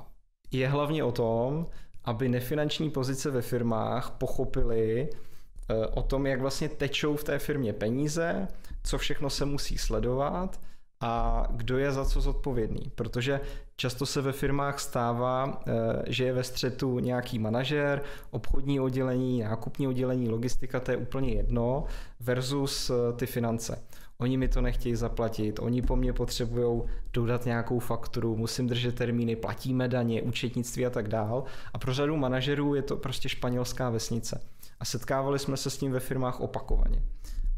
je 0.51 0.69
hlavně 0.69 1.05
o 1.05 1.13
tom, 1.13 1.67
aby 2.05 2.29
nefinanční 2.29 2.91
pozice 2.91 3.31
ve 3.31 3.43
firmách 3.43 4.11
pochopili 4.11 5.09
eh, 5.11 5.87
o 5.87 6.03
tom, 6.03 6.27
jak 6.27 6.41
vlastně 6.41 6.69
tečou 6.69 7.17
v 7.17 7.25
té 7.25 7.39
firmě 7.39 7.73
peníze, 7.73 8.49
co 8.85 8.99
všechno 8.99 9.31
se 9.31 9.45
musí 9.45 9.79
sledovat 9.79 10.61
a 11.03 11.47
kdo 11.51 11.79
je 11.79 11.93
za 11.93 12.05
co 12.05 12.21
zodpovědný. 12.21 12.93
Protože 12.95 13.41
často 13.77 14.07
se 14.07 14.21
ve 14.21 14.33
firmách 14.33 14.81
stává, 14.81 15.63
eh, 15.67 15.73
že 16.07 16.25
je 16.25 16.33
ve 16.33 16.45
střetu 16.45 16.99
nějaký 16.99 17.39
manažer, 17.39 18.03
obchodní 18.31 18.81
oddělení, 18.81 19.41
nákupní 19.41 19.89
oddělení, 19.89 20.29
logistika, 20.29 20.81
to 20.81 20.91
je 20.91 20.97
úplně 20.97 21.33
jedno, 21.33 21.85
versus 22.21 22.91
eh, 22.91 23.13
ty 23.13 23.27
finance. 23.27 23.79
oni 24.19 24.37
mi 24.37 24.49
to 24.49 24.61
nechtějí 24.61 24.97
zaplatit, 24.97 25.59
oni 25.59 25.83
po 25.83 25.97
mně 25.97 26.13
potřebují 26.13 26.83
dodat 27.13 27.45
nějakou 27.45 27.79
fakturu, 27.79 28.37
musím 28.37 28.67
držet 28.67 28.95
termíny, 28.95 29.37
platíme 29.37 29.89
daně, 29.89 30.23
účetnictví 30.23 30.87
a 30.87 30.91
tak 30.91 31.09
dál. 31.09 31.45
A 31.73 31.79
pro 31.79 31.95
řadu 31.95 32.17
manažerů 32.17 32.75
je 32.75 32.83
to 32.83 32.97
prostě 32.97 33.29
španělská 33.29 33.91
vesnice. 33.91 34.41
A 34.81 34.85
setkávali 34.85 35.39
jsme 35.39 35.57
se 35.57 35.71
s 35.71 35.79
tím 35.79 35.93
ve 35.93 36.01
firmách 36.01 36.41
opakovaně. 36.41 37.03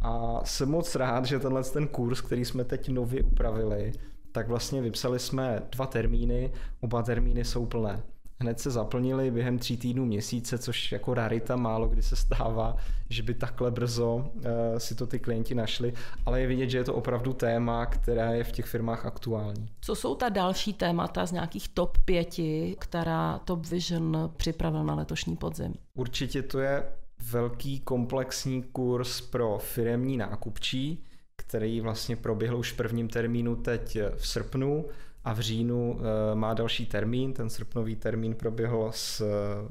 A 0.04 0.40
jsem 0.44 0.70
moc 0.70 0.94
rád, 0.94 1.26
že 1.26 1.38
tenhle 1.38 1.64
ten 1.64 1.88
kurz, 1.88 2.20
který 2.20 2.44
jsme 2.44 2.64
teď 2.64 2.88
nově 2.88 3.22
upravili, 3.22 3.92
tak 4.32 4.48
vlastně 4.48 4.82
vypsali 4.82 5.18
jsme 5.18 5.62
dva 5.70 5.86
termíny, 5.86 6.52
oba 6.80 7.02
termíny 7.02 7.44
jsou 7.44 7.66
plné 7.66 8.02
hned 8.40 8.60
se 8.60 8.70
zaplnili 8.70 9.30
během 9.30 9.58
tří 9.58 9.76
týdnů 9.76 10.04
měsíce, 10.04 10.58
což 10.58 10.92
jako 10.92 11.14
rarita 11.14 11.56
málo 11.56 11.88
kdy 11.88 12.02
se 12.02 12.16
stává, 12.16 12.76
že 13.10 13.22
by 13.22 13.34
takhle 13.34 13.70
brzo 13.70 14.14
uh, 14.14 14.42
si 14.78 14.94
to 14.94 15.06
ty 15.06 15.18
klienti 15.18 15.54
našli, 15.54 15.92
ale 16.26 16.40
je 16.40 16.46
vidět, 16.46 16.70
že 16.70 16.78
je 16.78 16.84
to 16.84 16.94
opravdu 16.94 17.32
téma, 17.32 17.86
které 17.86 18.36
je 18.36 18.44
v 18.44 18.52
těch 18.52 18.66
firmách 18.66 19.06
aktuální. 19.06 19.68
Co 19.80 19.94
jsou 19.94 20.14
ta 20.14 20.28
další 20.28 20.72
témata 20.72 21.26
z 21.26 21.32
nějakých 21.32 21.68
top 21.68 21.98
pěti, 21.98 22.76
která 22.78 23.40
Top 23.44 23.66
Vision 23.66 24.30
připravil 24.36 24.84
na 24.84 24.94
letošní 24.94 25.36
podzim? 25.36 25.74
Určitě 25.94 26.42
to 26.42 26.58
je 26.58 26.84
velký 27.30 27.80
komplexní 27.80 28.62
kurz 28.62 29.20
pro 29.20 29.58
firemní 29.58 30.16
nákupčí, 30.16 31.04
který 31.36 31.80
vlastně 31.80 32.16
proběhl 32.16 32.56
už 32.56 32.72
v 32.72 32.76
prvním 32.76 33.08
termínu 33.08 33.56
teď 33.56 33.98
v 34.16 34.28
srpnu 34.28 34.84
a 35.24 35.32
v 35.32 35.40
říjnu 35.40 36.00
eh, 36.00 36.34
má 36.34 36.54
další 36.54 36.86
termín. 36.86 37.32
Ten 37.32 37.50
srpnový 37.50 37.96
termín 37.96 38.34
proběhl 38.34 38.90
s 38.94 39.20
eh, 39.20 39.24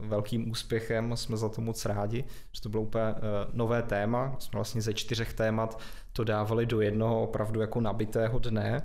velkým 0.07 0.51
úspěchem 0.51 1.17
jsme 1.17 1.37
za 1.37 1.49
to 1.49 1.61
moc 1.61 1.85
rádi, 1.85 2.23
že 2.51 2.61
to 2.61 2.69
bylo 2.69 2.83
úplně 2.83 3.03
eh, 3.03 3.19
nové 3.53 3.81
téma. 3.81 4.35
Jsme 4.39 4.57
vlastně 4.57 4.81
ze 4.81 4.93
čtyřech 4.93 5.33
témat 5.33 5.79
to 6.13 6.23
dávali 6.23 6.65
do 6.65 6.81
jednoho 6.81 7.23
opravdu 7.23 7.61
jako 7.61 7.81
nabitého 7.81 8.39
dne. 8.39 8.81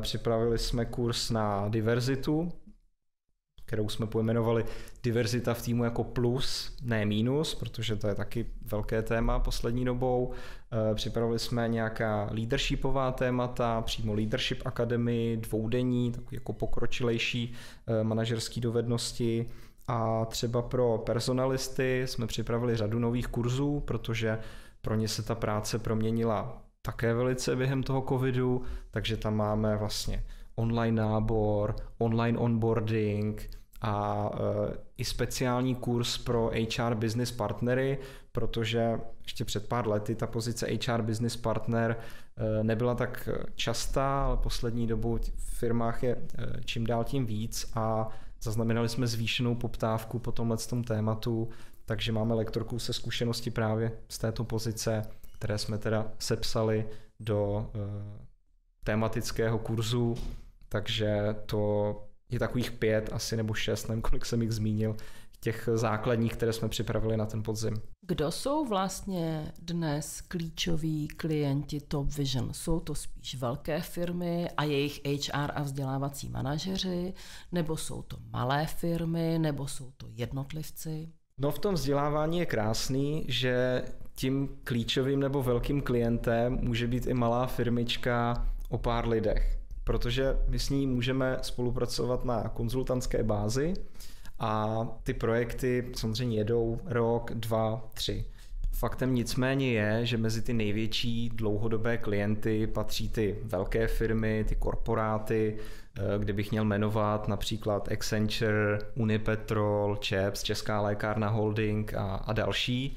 Připravili 0.00 0.58
jsme 0.58 0.84
kurz 0.84 1.30
na 1.30 1.68
diverzitu, 1.68 2.52
kterou 3.66 3.88
jsme 3.88 4.06
pojmenovali 4.06 4.64
diverzita 5.02 5.54
v 5.54 5.62
týmu 5.62 5.84
jako 5.84 6.04
plus, 6.04 6.76
ne 6.82 7.06
minus, 7.06 7.54
protože 7.54 7.96
to 7.96 8.08
je 8.08 8.14
taky 8.14 8.46
velké 8.62 9.02
téma 9.02 9.38
poslední 9.38 9.84
dobou. 9.84 10.32
Eh, 10.72 10.94
připravili 10.94 11.38
jsme 11.38 11.68
nějaká 11.68 12.28
leadershipová 12.30 13.12
témata, 13.12 13.80
přímo 13.80 14.14
Leadership 14.14 14.62
Academy, 14.64 15.38
dvoudenní, 15.40 16.12
takový 16.12 16.34
jako 16.36 16.52
pokročilejší 16.52 17.52
eh, 17.86 18.04
manažerské 18.04 18.60
dovednosti. 18.60 19.46
A 19.88 20.24
třeba 20.24 20.62
pro 20.62 20.98
personalisty 20.98 22.02
jsme 22.06 22.26
připravili 22.26 22.76
řadu 22.76 22.98
nových 22.98 23.26
kurzů, 23.26 23.80
protože 23.80 24.38
pro 24.82 24.94
ně 24.94 25.08
se 25.08 25.22
ta 25.22 25.34
práce 25.34 25.78
proměnila 25.78 26.62
také 26.82 27.14
velice 27.14 27.56
během 27.56 27.82
toho 27.82 28.04
covidu, 28.08 28.62
takže 28.90 29.16
tam 29.16 29.36
máme 29.36 29.76
vlastně 29.76 30.24
online 30.56 31.02
nábor, 31.02 31.76
online 31.98 32.38
onboarding 32.38 33.50
a 33.80 34.30
e, 34.34 34.76
i 34.96 35.04
speciální 35.04 35.74
kurz 35.74 36.18
pro 36.18 36.50
HR 36.76 36.94
business 36.94 37.32
partnery, 37.32 37.98
protože 38.32 39.00
ještě 39.22 39.44
před 39.44 39.68
pár 39.68 39.88
lety 39.88 40.14
ta 40.14 40.26
pozice 40.26 40.66
HR 40.86 41.02
business 41.02 41.36
partner 41.36 41.96
e, 42.36 42.64
nebyla 42.64 42.94
tak 42.94 43.28
častá, 43.54 44.24
ale 44.24 44.36
poslední 44.36 44.86
dobou 44.86 45.18
v 45.36 45.58
firmách 45.58 46.02
je 46.02 46.16
e, 46.16 46.64
čím 46.64 46.86
dál 46.86 47.04
tím 47.04 47.26
víc 47.26 47.70
a 47.74 48.08
zaznamenali 48.42 48.88
jsme 48.88 49.06
zvýšenou 49.06 49.54
poptávku 49.54 50.18
po 50.18 50.32
tomhle 50.32 50.56
tom 50.56 50.84
tématu, 50.84 51.48
takže 51.84 52.12
máme 52.12 52.34
lektorku 52.34 52.78
se 52.78 52.92
zkušenosti 52.92 53.50
právě 53.50 53.92
z 54.08 54.18
této 54.18 54.44
pozice, 54.44 55.02
které 55.38 55.58
jsme 55.58 55.78
teda 55.78 56.12
sepsali 56.18 56.88
do 57.20 57.70
tematického 58.84 59.58
kurzu 59.58 60.14
takže 60.76 61.34
to 61.46 61.94
je 62.28 62.38
takových 62.38 62.70
pět 62.70 63.12
asi 63.12 63.36
nebo 63.36 63.54
šest, 63.54 63.88
nevím 63.88 64.02
kolik 64.02 64.24
jsem 64.24 64.42
jich 64.42 64.52
zmínil, 64.52 64.96
těch 65.40 65.68
základních, 65.74 66.32
které 66.32 66.52
jsme 66.52 66.68
připravili 66.68 67.16
na 67.16 67.26
ten 67.26 67.42
podzim. 67.42 67.74
Kdo 68.06 68.30
jsou 68.30 68.66
vlastně 68.66 69.52
dnes 69.62 70.20
klíčoví 70.20 71.08
klienti 71.08 71.80
Top 71.80 72.14
Vision? 72.14 72.52
Jsou 72.52 72.80
to 72.80 72.94
spíš 72.94 73.34
velké 73.34 73.80
firmy 73.80 74.48
a 74.56 74.64
jejich 74.64 75.00
HR 75.04 75.50
a 75.54 75.62
vzdělávací 75.62 76.28
manažeři, 76.28 77.14
nebo 77.52 77.76
jsou 77.76 78.02
to 78.02 78.16
malé 78.32 78.66
firmy, 78.66 79.38
nebo 79.38 79.66
jsou 79.66 79.90
to 79.96 80.06
jednotlivci? 80.10 81.08
No 81.40 81.50
v 81.50 81.58
tom 81.58 81.74
vzdělávání 81.74 82.38
je 82.38 82.46
krásný, 82.46 83.24
že 83.28 83.82
tím 84.14 84.48
klíčovým 84.64 85.20
nebo 85.20 85.42
velkým 85.42 85.82
klientem 85.82 86.58
může 86.62 86.86
být 86.86 87.06
i 87.06 87.14
malá 87.14 87.46
firmička 87.46 88.46
o 88.68 88.78
pár 88.78 89.08
lidech 89.08 89.65
protože 89.86 90.38
my 90.48 90.58
s 90.58 90.70
ní 90.70 90.86
můžeme 90.86 91.38
spolupracovat 91.42 92.24
na 92.24 92.48
konzultantské 92.48 93.22
bázi 93.22 93.74
a 94.38 94.82
ty 95.02 95.14
projekty 95.14 95.90
samozřejmě 95.94 96.38
jedou 96.38 96.80
rok, 96.84 97.30
dva, 97.34 97.88
tři. 97.94 98.24
Faktem 98.72 99.14
nicméně 99.14 99.72
je, 99.72 100.06
že 100.06 100.16
mezi 100.16 100.42
ty 100.42 100.52
největší 100.52 101.28
dlouhodobé 101.28 101.98
klienty 101.98 102.66
patří 102.66 103.08
ty 103.08 103.38
velké 103.44 103.86
firmy, 103.86 104.44
ty 104.48 104.54
korporáty, 104.56 105.56
eh, 105.98 106.18
kde 106.18 106.32
bych 106.32 106.50
měl 106.50 106.64
jmenovat 106.64 107.28
například 107.28 107.92
Accenture, 107.92 108.78
Unipetrol, 108.94 109.96
ČEPS, 109.96 110.42
Česká 110.42 110.80
lékárna 110.80 111.28
Holding 111.28 111.94
a, 111.94 112.14
a 112.14 112.32
další. 112.32 112.96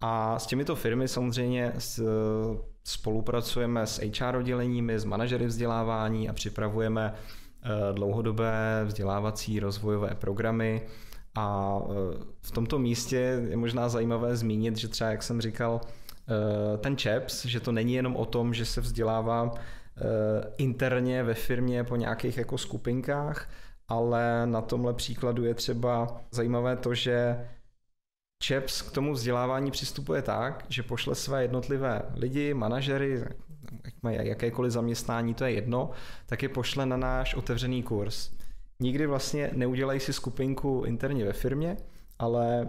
A 0.00 0.38
s 0.38 0.46
těmito 0.46 0.76
firmy 0.76 1.08
samozřejmě 1.08 1.72
spolupracujeme 2.88 3.86
s 3.86 4.00
HR 4.00 4.36
odděleními, 4.36 4.98
s 4.98 5.04
manažery 5.04 5.46
vzdělávání 5.46 6.28
a 6.28 6.32
připravujeme 6.32 7.14
eh, 7.14 7.68
dlouhodobé 7.92 8.82
vzdělávací 8.84 9.60
rozvojové 9.60 10.14
programy. 10.14 10.82
A 11.34 11.78
eh, 11.82 12.24
v 12.40 12.50
tomto 12.50 12.78
místě 12.78 13.16
je 13.48 13.56
možná 13.56 13.88
zajímavé 13.88 14.36
zmínit, 14.36 14.76
že 14.76 14.88
třeba, 14.88 15.10
jak 15.10 15.22
jsem 15.22 15.40
říkal, 15.40 15.80
eh, 15.84 16.78
ten 16.78 16.96
ČEPS, 16.96 17.44
že 17.44 17.60
to 17.60 17.72
není 17.72 17.94
jenom 17.94 18.16
o 18.16 18.24
tom, 18.24 18.54
že 18.54 18.64
se 18.64 18.80
vzdělává 18.80 19.54
interně 20.56 21.22
ve 21.22 21.34
firmě 21.34 21.84
po 21.84 21.96
nějakých 21.96 22.38
jako 22.38 22.58
skupinkách, 22.58 23.50
ale 23.88 24.46
na 24.46 24.60
tomhle 24.60 24.94
příkladu 24.94 25.44
je 25.44 25.54
třeba 25.54 26.20
zajímavé 26.30 26.76
to, 26.76 26.94
že 26.94 27.44
ČEPS 28.42 28.82
k 28.82 28.92
tomu 28.92 29.12
vzdělávání 29.12 29.70
přistupuje 29.70 30.22
tak, 30.22 30.64
že 30.68 30.82
pošle 30.82 31.14
své 31.14 31.42
jednotlivé 31.42 32.02
lidi, 32.14 32.54
manažery, 32.54 33.24
mají 34.02 34.28
jakékoliv 34.28 34.72
zaměstnání, 34.72 35.34
to 35.34 35.44
je 35.44 35.50
jedno, 35.50 35.90
tak 36.26 36.42
je 36.42 36.48
pošle 36.48 36.86
na 36.86 36.96
náš 36.96 37.34
otevřený 37.34 37.82
kurz. 37.82 38.30
Nikdy 38.80 39.06
vlastně 39.06 39.50
neudělají 39.54 40.00
si 40.00 40.12
skupinku 40.12 40.82
interně 40.86 41.24
ve 41.24 41.32
firmě, 41.32 41.76
ale 42.18 42.62
e, 42.62 42.66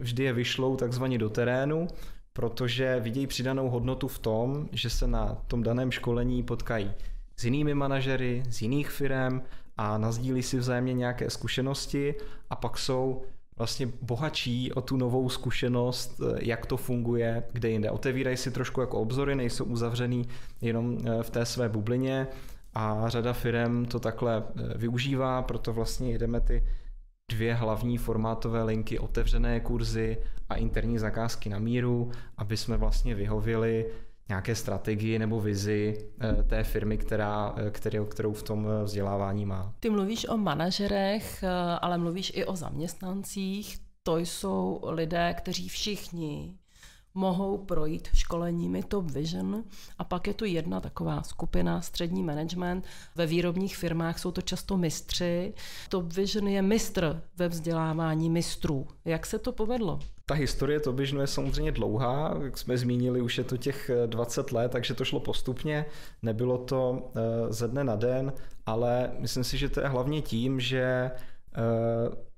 vždy 0.00 0.24
je 0.24 0.32
vyšlou 0.32 0.76
takzvaně 0.76 1.18
do 1.18 1.30
terénu, 1.30 1.88
protože 2.32 3.00
vidějí 3.00 3.26
přidanou 3.26 3.70
hodnotu 3.70 4.08
v 4.08 4.18
tom, 4.18 4.68
že 4.72 4.90
se 4.90 5.06
na 5.06 5.42
tom 5.46 5.62
daném 5.62 5.90
školení 5.90 6.42
potkají 6.42 6.92
s 7.36 7.44
jinými 7.44 7.74
manažery, 7.74 8.42
z 8.48 8.62
jiných 8.62 8.90
firm 8.90 9.42
a 9.76 9.98
nazdílí 9.98 10.42
si 10.42 10.58
vzájemně 10.58 10.92
nějaké 10.92 11.30
zkušenosti 11.30 12.14
a 12.50 12.56
pak 12.56 12.78
jsou 12.78 13.22
vlastně 13.58 13.88
bohatší 14.02 14.72
o 14.72 14.80
tu 14.80 14.96
novou 14.96 15.28
zkušenost, 15.28 16.20
eh, 16.20 16.38
jak 16.42 16.66
to 16.66 16.76
funguje, 16.76 17.42
kde 17.52 17.70
jinde. 17.70 17.90
Otevírají 17.90 18.36
si 18.36 18.50
trošku 18.50 18.80
jako 18.80 19.00
obzory, 19.00 19.34
nejsou 19.34 19.64
uzavřený 19.64 20.28
jenom 20.60 20.98
eh, 20.98 21.22
v 21.22 21.30
té 21.30 21.46
své 21.46 21.68
bublině 21.68 22.26
a 22.74 23.08
řada 23.08 23.32
firm 23.32 23.84
to 23.84 24.00
takhle 24.00 24.42
eh, 24.42 24.78
využívá, 24.78 25.42
proto 25.42 25.72
vlastně 25.72 26.12
jedeme 26.12 26.40
ty 26.40 26.64
dvě 27.30 27.54
hlavní 27.54 27.98
formátové 27.98 28.62
linky, 28.62 28.98
otevřené 28.98 29.60
kurzy 29.60 30.18
a 30.48 30.54
interní 30.54 30.98
zakázky 30.98 31.48
na 31.48 31.58
míru, 31.58 32.10
aby 32.36 32.56
jsme 32.56 32.76
vlastně 32.76 33.14
vyhověli 33.14 33.86
nějaké 34.28 34.54
strategii 34.54 35.18
nebo 35.18 35.40
vizi 35.40 36.10
eh, 36.20 36.42
té 36.42 36.64
firmy, 36.64 36.98
která, 36.98 37.54
eh, 37.56 37.70
kterou, 37.70 38.04
kterou 38.04 38.32
v 38.32 38.42
tom 38.42 38.66
eh, 38.66 38.84
vzdělávání 38.84 39.46
má. 39.46 39.74
Ty 39.80 39.90
mluvíš 39.90 40.28
o 40.28 40.36
manažerech, 40.36 41.44
ale 41.80 41.98
mluvíš 41.98 42.32
i 42.34 42.44
o 42.44 42.56
zaměstnancích. 42.56 43.78
To 44.02 44.18
jsou 44.18 44.80
lidé, 44.84 45.34
kteří 45.34 45.68
všichni 45.68 46.58
mohou 47.18 47.58
projít 47.58 48.08
školeními 48.14 48.82
Top 48.82 49.10
Vision 49.10 49.64
a 49.98 50.04
pak 50.04 50.26
je 50.26 50.34
tu 50.34 50.44
jedna 50.44 50.80
taková 50.80 51.22
skupina, 51.22 51.80
střední 51.80 52.22
management. 52.22 52.84
Ve 53.16 53.26
výrobních 53.26 53.76
firmách 53.76 54.18
jsou 54.18 54.30
to 54.30 54.42
často 54.42 54.76
mistři. 54.76 55.54
Top 55.88 56.12
Vision 56.12 56.48
je 56.48 56.62
mistr 56.62 57.22
ve 57.36 57.48
vzdělávání 57.48 58.30
mistrů. 58.30 58.86
Jak 59.04 59.26
se 59.26 59.38
to 59.38 59.52
povedlo? 59.52 59.98
Ta 60.26 60.34
historie 60.34 60.80
Top 60.80 60.96
Visionu 60.96 61.20
je 61.20 61.26
samozřejmě 61.26 61.72
dlouhá, 61.72 62.38
jak 62.42 62.58
jsme 62.58 62.78
zmínili, 62.78 63.20
už 63.20 63.38
je 63.38 63.44
to 63.44 63.56
těch 63.56 63.90
20 64.06 64.52
let, 64.52 64.72
takže 64.72 64.94
to 64.94 65.04
šlo 65.04 65.20
postupně, 65.20 65.86
nebylo 66.22 66.58
to 66.58 67.10
eh, 67.16 67.52
ze 67.52 67.68
dne 67.68 67.84
na 67.84 67.96
den, 67.96 68.32
ale 68.66 69.10
myslím 69.18 69.44
si, 69.44 69.58
že 69.58 69.68
to 69.68 69.80
je 69.80 69.88
hlavně 69.88 70.22
tím, 70.22 70.60
že 70.60 70.82
eh, 70.82 71.60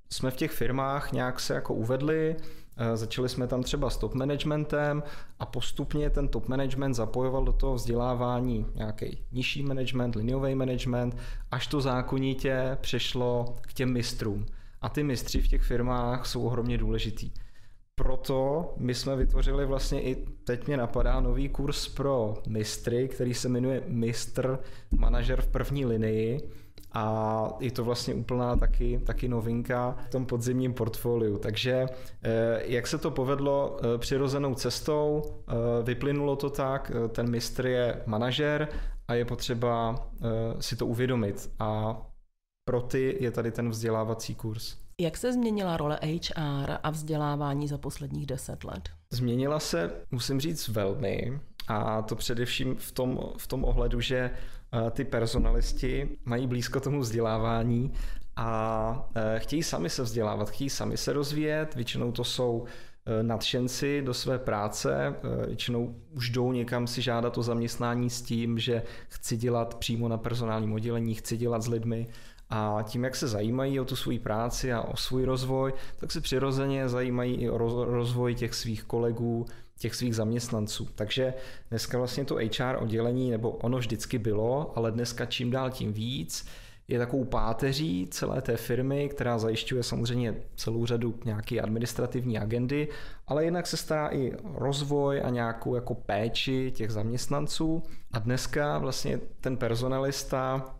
jsme 0.09 0.31
v 0.31 0.35
těch 0.35 0.51
firmách 0.51 1.11
nějak 1.11 1.39
se 1.39 1.53
jako 1.53 1.73
uvedli, 1.73 2.35
Eh, 2.35 2.60
začali 2.93 3.29
jsme 3.29 3.47
tam 3.47 3.63
třeba 3.63 3.89
s 3.89 3.97
top 3.97 4.13
managementem 4.13 5.03
a 5.39 5.45
postupně 5.45 6.09
ten 6.09 6.27
top 6.27 6.47
management 6.47 6.93
zapojoval 6.93 7.45
do 7.45 7.53
toho 7.53 7.75
vzdělávání 7.75 8.65
nějaký 8.75 9.23
nižší 9.31 9.63
management, 9.63 10.15
liniový 10.15 10.55
management, 10.55 11.17
až 11.51 11.67
to 11.67 11.81
zákonitě 11.81 12.77
přešlo 12.81 13.55
k 13.61 13.73
těm 13.73 13.93
mistrům. 13.93 14.45
A 14.81 14.89
ty 14.89 15.03
mistři 15.03 15.41
v 15.41 15.47
těch 15.47 15.61
firmách 15.61 16.25
jsou 16.25 16.43
ohromně 16.43 16.77
důležitý. 16.77 17.31
Proto 17.95 18.73
my 18.77 18.95
jsme 18.95 19.15
vytvořili 19.15 19.65
vlastně 19.65 20.01
i 20.01 20.15
teď 20.43 20.67
mě 20.67 20.77
napadá 20.77 21.19
nový 21.19 21.49
kurz 21.49 21.87
pro 21.87 22.33
mistry, 22.47 23.07
který 23.07 23.33
se 23.33 23.49
jmenuje 23.49 23.83
Mistr 23.87 24.59
manažer 24.91 25.41
v 25.41 25.47
první 25.47 25.85
linii 25.85 26.51
a 26.93 27.47
je 27.59 27.71
to 27.71 27.83
vlastně 27.83 28.13
úplná 28.13 28.55
taky, 28.55 29.01
taky 29.05 29.27
novinka 29.27 29.95
v 30.05 30.09
tom 30.09 30.25
podzimním 30.25 30.73
portfoliu. 30.73 31.37
Takže 31.37 31.85
eh, 32.23 32.61
jak 32.65 32.87
se 32.87 32.97
to 32.97 33.11
povedlo 33.11 33.79
eh, 33.79 33.97
přirozenou 33.97 34.55
cestou, 34.55 35.23
eh, 35.25 35.53
vyplynulo 35.83 36.35
to 36.35 36.49
tak, 36.49 36.91
ten 37.09 37.29
mistr 37.29 37.65
je 37.65 38.03
manažer 38.05 38.67
a 39.07 39.13
je 39.13 39.25
potřeba 39.25 40.07
si 40.59 40.75
to 40.75 40.85
uvědomit 40.85 41.51
a 41.59 42.01
pro 42.65 42.81
ty 42.81 43.17
je 43.19 43.31
tady 43.31 43.51
ten 43.51 43.69
vzdělávací 43.69 44.35
kurz. 44.35 44.77
Jak 45.01 45.17
se 45.17 45.33
změnila 45.33 45.77
role 45.77 45.99
HR 46.03 46.71
a 46.83 46.89
vzdělávání 46.89 47.67
za 47.67 47.77
posledních 47.77 48.25
deset 48.25 48.63
let? 48.63 48.89
Změnila 49.13 49.59
se, 49.59 49.91
musím 50.11 50.39
říct, 50.39 50.67
velmi. 50.67 51.39
A 51.67 52.01
to 52.01 52.15
především 52.15 52.75
v 52.75 52.91
tom, 52.91 53.19
v 53.37 53.47
tom 53.47 53.63
ohledu, 53.63 54.01
že 54.01 54.31
ty 54.91 55.03
personalisti 55.03 56.09
mají 56.25 56.47
blízko 56.47 56.79
tomu 56.79 56.99
vzdělávání 56.99 57.91
a 58.35 59.09
e, 59.15 59.39
chtějí 59.39 59.63
sami 59.63 59.89
se 59.89 60.03
vzdělávat, 60.03 60.49
chtějí 60.49 60.69
sami 60.69 60.97
se 60.97 61.13
rozvíjet, 61.13 61.75
většinou 61.75 62.11
to 62.11 62.23
jsou 62.23 62.65
e, 63.05 63.23
nadšenci 63.23 64.01
do 64.01 64.13
své 64.13 64.39
práce, 64.39 65.15
e, 65.43 65.45
většinou 65.45 65.95
už 66.11 66.29
jdou 66.29 66.51
někam 66.51 66.87
si 66.87 67.01
žádat 67.01 67.37
o 67.37 67.43
zaměstnání 67.43 68.09
s 68.09 68.21
tím, 68.21 68.59
že 68.59 68.83
chci 69.07 69.37
dělat 69.37 69.75
přímo 69.75 70.07
na 70.07 70.17
personálním 70.17 70.73
oddělení, 70.73 71.15
chci 71.15 71.37
dělat 71.37 71.61
s 71.61 71.67
lidmi 71.67 72.07
a 72.51 72.83
tím, 72.83 73.03
jak 73.03 73.15
se 73.15 73.27
zajímají 73.27 73.79
o 73.79 73.85
tu 73.85 73.95
svoji 73.95 74.19
práci 74.19 74.73
a 74.73 74.81
o 74.81 74.97
svůj 74.97 75.25
rozvoj, 75.25 75.73
tak 75.97 76.11
se 76.11 76.21
přirozeně 76.21 76.89
zajímají 76.89 77.35
i 77.35 77.49
o 77.49 77.57
rozvoj 77.85 78.35
těch 78.35 78.53
svých 78.53 78.83
kolegů, 78.83 79.45
těch 79.79 79.95
svých 79.95 80.15
zaměstnanců. 80.15 80.87
Takže 80.95 81.33
dneska 81.69 81.97
vlastně 81.97 82.25
to 82.25 82.35
HR 82.35 82.77
oddělení, 82.79 83.31
nebo 83.31 83.51
ono 83.51 83.77
vždycky 83.77 84.17
bylo, 84.17 84.73
ale 84.75 84.91
dneska 84.91 85.25
čím 85.25 85.51
dál 85.51 85.69
tím 85.69 85.93
víc, 85.93 86.47
je 86.87 86.99
takovou 86.99 87.25
páteří 87.25 88.07
celé 88.11 88.41
té 88.41 88.57
firmy, 88.57 89.09
která 89.09 89.37
zajišťuje 89.37 89.83
samozřejmě 89.83 90.35
celou 90.55 90.85
řadu 90.85 91.19
nějaké 91.25 91.61
administrativní 91.61 92.39
agendy, 92.39 92.87
ale 93.27 93.45
jinak 93.45 93.67
se 93.67 93.77
stará 93.77 94.07
i 94.07 94.33
rozvoj 94.43 95.21
a 95.23 95.29
nějakou 95.29 95.75
jako 95.75 95.95
péči 95.95 96.71
těch 96.75 96.91
zaměstnanců. 96.91 97.83
A 98.11 98.19
dneska 98.19 98.77
vlastně 98.77 99.19
ten 99.41 99.57
personalista, 99.57 100.75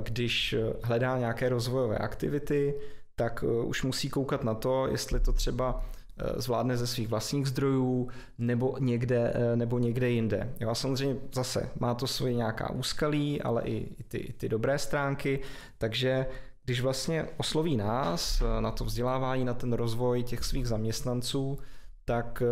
když 0.00 0.54
hledá 0.82 1.18
nějaké 1.18 1.48
rozvojové 1.48 1.98
aktivity, 1.98 2.74
tak 3.14 3.44
eh, 3.48 3.64
už 3.64 3.82
musí 3.82 4.10
koukat 4.10 4.44
na 4.44 4.54
to, 4.54 4.86
jestli 4.86 5.20
to 5.20 5.32
třeba 5.32 5.84
Eh, 6.18 6.40
zvládne 6.40 6.76
ze 6.76 6.86
svých 6.86 7.08
vlastních 7.08 7.46
zdrojů 7.46 8.08
nebo 8.38 8.76
někde, 8.80 9.32
eh, 9.34 9.56
nebo 9.56 9.78
někde 9.78 10.10
jinde. 10.10 10.54
Jo, 10.60 10.70
a 10.70 10.74
samozřejmě 10.74 11.20
zase 11.32 11.70
má 11.80 11.94
to 11.94 12.06
svoje 12.06 12.34
nějaká 12.34 12.70
úskalí, 12.70 13.42
ale 13.42 13.62
i, 13.62 13.88
ty, 14.08 14.18
i 14.18 14.32
ty 14.32 14.48
dobré 14.48 14.78
stránky, 14.78 15.40
takže 15.78 16.26
když 16.64 16.80
vlastně 16.80 17.26
osloví 17.36 17.76
nás 17.76 18.42
eh, 18.42 18.60
na 18.60 18.70
to 18.70 18.84
vzdělávání, 18.84 19.44
na 19.44 19.54
ten 19.54 19.72
rozvoj 19.72 20.22
těch 20.22 20.44
svých 20.44 20.68
zaměstnanců, 20.68 21.58
tak 22.04 22.42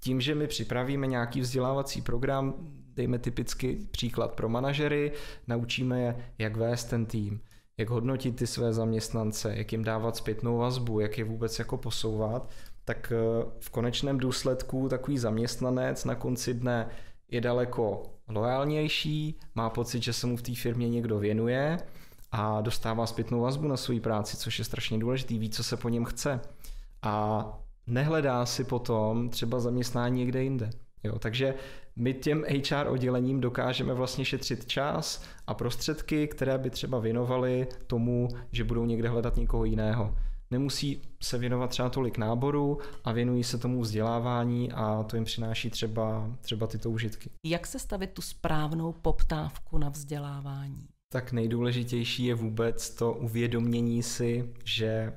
tím, 0.00 0.20
že 0.20 0.34
my 0.34 0.46
připravíme 0.46 1.06
nějaký 1.06 1.40
vzdělávací 1.40 2.02
program, 2.02 2.54
dejme 2.96 3.18
typicky 3.18 3.78
příklad 3.90 4.32
pro 4.32 4.48
manažery, 4.48 5.12
naučíme 5.46 6.00
je, 6.00 6.16
jak 6.38 6.56
vést 6.56 6.84
ten 6.84 7.06
tým, 7.06 7.40
jak 7.78 7.90
hodnotit 7.90 8.36
ty 8.36 8.46
své 8.46 8.72
zaměstnance, 8.72 9.54
jak 9.56 9.72
jim 9.72 9.84
dávat 9.84 10.16
zpětnou 10.16 10.58
vazbu, 10.58 11.00
jak 11.00 11.18
je 11.18 11.24
vůbec 11.24 11.58
jako 11.58 11.76
posouvat, 11.76 12.50
tak 12.84 13.12
eh, 13.12 13.46
v 13.60 13.70
konečném 13.70 14.18
důsledku 14.18 14.88
takový 14.88 15.18
zaměstnanec 15.18 16.04
na 16.04 16.14
konci 16.14 16.54
dne 16.54 16.88
je 17.28 17.40
daleko 17.40 18.02
loajálnější, 18.28 19.38
má 19.54 19.70
pocit, 19.70 20.02
že 20.02 20.12
se 20.12 20.26
mu 20.26 20.36
v 20.36 20.42
té 20.42 20.54
firmě 20.54 20.88
někdo 20.88 21.18
věnuje 21.18 21.78
a 22.32 22.60
dostává 22.60 23.06
zpětnou 23.06 23.40
vazbu 23.40 23.68
na 23.68 23.76
svou 23.76 24.00
práci, 24.00 24.36
což 24.36 24.58
je 24.58 24.64
strašně 24.64 24.98
důležitý, 24.98 25.38
ví, 25.38 25.50
co 25.50 25.64
se 25.64 25.76
po 25.76 25.88
něm 25.88 26.04
chce. 26.04 26.40
A 27.02 27.44
nehledá 27.86 28.46
si 28.46 28.64
potom 28.64 29.28
třeba 29.28 29.60
zaměstnání 29.60 30.18
někde 30.18 30.42
jinde. 30.42 30.70
Jo, 31.04 31.18
takže 31.18 31.54
my 31.96 32.14
těm 32.14 32.44
HR 32.44 32.86
oddělením 32.88 33.40
dokážeme 33.40 33.94
vlastně 33.94 34.24
šetřit 34.24 34.66
čas 34.66 35.22
a 35.46 35.54
prostředky, 35.54 36.28
které 36.28 36.58
by 36.58 36.70
třeba 36.70 36.98
věnovali 36.98 37.66
tomu, 37.86 38.28
že 38.52 38.64
budou 38.64 38.84
někde 38.84 39.08
hledat 39.08 39.36
někoho 39.36 39.64
jiného. 39.64 40.16
Nemusí 40.50 41.02
se 41.22 41.38
věnovat 41.38 41.70
třeba 41.70 41.90
tolik 41.90 42.18
náboru 42.18 42.78
a 43.04 43.12
věnují 43.12 43.44
se 43.44 43.58
tomu 43.58 43.80
vzdělávání 43.80 44.72
a 44.72 45.02
to 45.02 45.16
jim 45.16 45.24
přináší 45.24 45.70
třeba, 45.70 46.30
třeba 46.40 46.66
tyto 46.66 46.90
užitky. 46.90 47.30
Jak 47.46 47.66
se 47.66 47.78
stavit 47.78 48.10
tu 48.10 48.22
správnou 48.22 48.92
poptávku 48.92 49.78
na 49.78 49.88
vzdělávání? 49.88 50.88
tak 51.14 51.32
nejdůležitější 51.32 52.24
je 52.24 52.34
vůbec 52.34 52.90
to 52.90 53.12
uvědomění 53.12 54.02
si, 54.02 54.52
že 54.64 54.86
eh, 54.86 55.12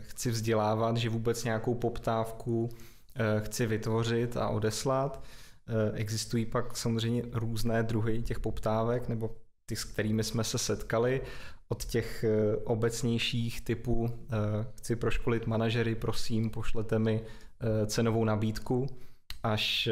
chci 0.00 0.30
vzdělávat, 0.30 0.96
že 0.96 1.08
vůbec 1.08 1.44
nějakou 1.44 1.74
poptávku 1.74 2.68
eh, 3.14 3.40
chci 3.40 3.66
vytvořit 3.66 4.36
a 4.36 4.48
odeslat. 4.48 5.24
Eh, 5.72 5.92
existují 5.94 6.46
pak 6.46 6.76
samozřejmě 6.76 7.22
různé 7.32 7.82
druhy 7.82 8.22
těch 8.22 8.40
poptávek, 8.40 9.08
nebo 9.08 9.30
ty, 9.66 9.76
s 9.76 9.84
kterými 9.84 10.24
jsme 10.24 10.44
se 10.44 10.58
setkali, 10.58 11.20
od 11.68 11.84
těch 11.84 12.24
eh, 12.24 12.56
obecnějších 12.56 13.60
typů 13.60 14.08
eh, 14.10 14.36
chci 14.76 14.96
proškolit 14.96 15.46
manažery, 15.46 15.94
prosím, 15.94 16.50
pošlete 16.50 16.98
mi 16.98 17.22
cenovou 17.86 18.24
nabídku, 18.24 18.86
až 19.42 19.88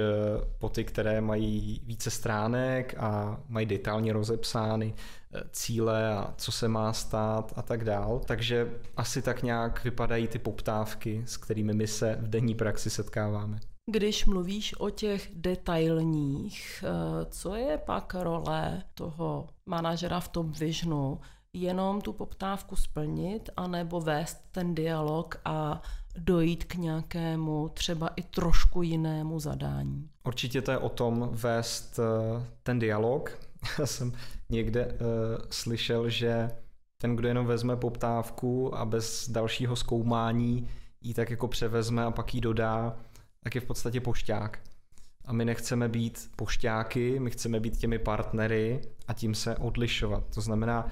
po 0.59 0.69
ty, 0.69 0.85
které 0.85 1.21
mají 1.21 1.83
více 1.85 2.11
stránek 2.11 2.95
a 2.99 3.41
mají 3.49 3.67
detailně 3.67 4.13
rozepsány 4.13 4.95
cíle 5.51 6.15
a 6.15 6.35
co 6.37 6.53
se 6.53 6.69
má 6.69 6.93
stát 6.93 7.53
a 7.57 7.63
tak 7.63 7.85
dál. 7.85 8.21
Takže 8.27 8.71
asi 8.97 9.23
tak 9.23 9.43
nějak 9.43 9.85
vypadají 9.85 10.29
ty 10.29 10.39
poptávky, 10.39 11.23
s 11.27 11.37
kterými 11.37 11.75
my 11.75 11.87
se 11.87 12.19
v 12.21 12.29
denní 12.29 12.55
praxi 12.55 12.91
setkáváme. 12.91 13.61
Když 13.87 14.27
mluvíš 14.27 14.81
o 14.81 14.91
těch 14.91 15.31
detailních, 15.35 16.85
eh, 16.87 17.27
co 17.31 17.55
je 17.55 17.79
pak 17.79 18.15
role 18.15 18.83
toho 18.95 19.49
manažera 19.67 20.21
v 20.21 20.29
tom 20.29 20.53
visionu? 20.53 21.21
Jenom 21.53 22.01
tu 22.01 22.13
poptávku 22.13 22.77
splnit, 22.77 23.51
anebo 23.57 24.01
vést 24.01 24.45
ten 24.51 24.75
dialog 24.75 25.41
a 25.45 25.83
dojít 26.19 26.65
k 26.65 26.75
nějakému 26.75 27.69
třeba 27.69 28.09
i 28.09 28.23
trošku 28.23 28.83
jinému 28.83 29.41
zadání? 29.41 30.11
Určitě 30.25 30.63
to 30.63 30.71
je 30.71 30.79
o 30.79 30.89
tom 30.89 31.29
vést 31.33 31.99
eh, 31.99 32.47
ten 32.63 32.79
dialog. 32.79 33.39
Já 33.79 33.87
jsem 33.87 34.13
někde 34.51 34.87
uh, 34.87 34.93
slyšel, 35.51 36.09
že 36.09 36.51
ten, 36.99 37.17
kdo 37.17 37.29
jenom 37.29 37.47
vezme 37.47 37.77
poptávku 37.77 38.75
a 38.75 38.85
bez 38.85 39.31
dalšího 39.31 39.77
zkoumání 39.77 40.69
ji 41.01 41.15
tak 41.15 41.31
jako 41.31 41.49
převezme 41.49 42.05
a 42.05 42.11
pak 42.11 42.35
ji 42.35 42.41
dodá, 42.41 42.97
tak 43.45 43.55
je 43.55 43.61
v 43.61 43.65
podstatě 43.65 44.01
pošťák. 44.01 44.59
A 45.25 45.33
my 45.33 45.45
nechceme 45.45 45.89
být 45.89 46.31
pošťáky, 46.37 47.21
my 47.21 47.31
chceme 47.31 47.61
být 47.61 47.77
těmi 47.77 47.99
partnery 47.99 48.81
a 49.09 49.13
tím 49.13 49.35
se 49.35 49.57
odlišovat. 49.57 50.25
To 50.35 50.41
znamená, 50.41 50.89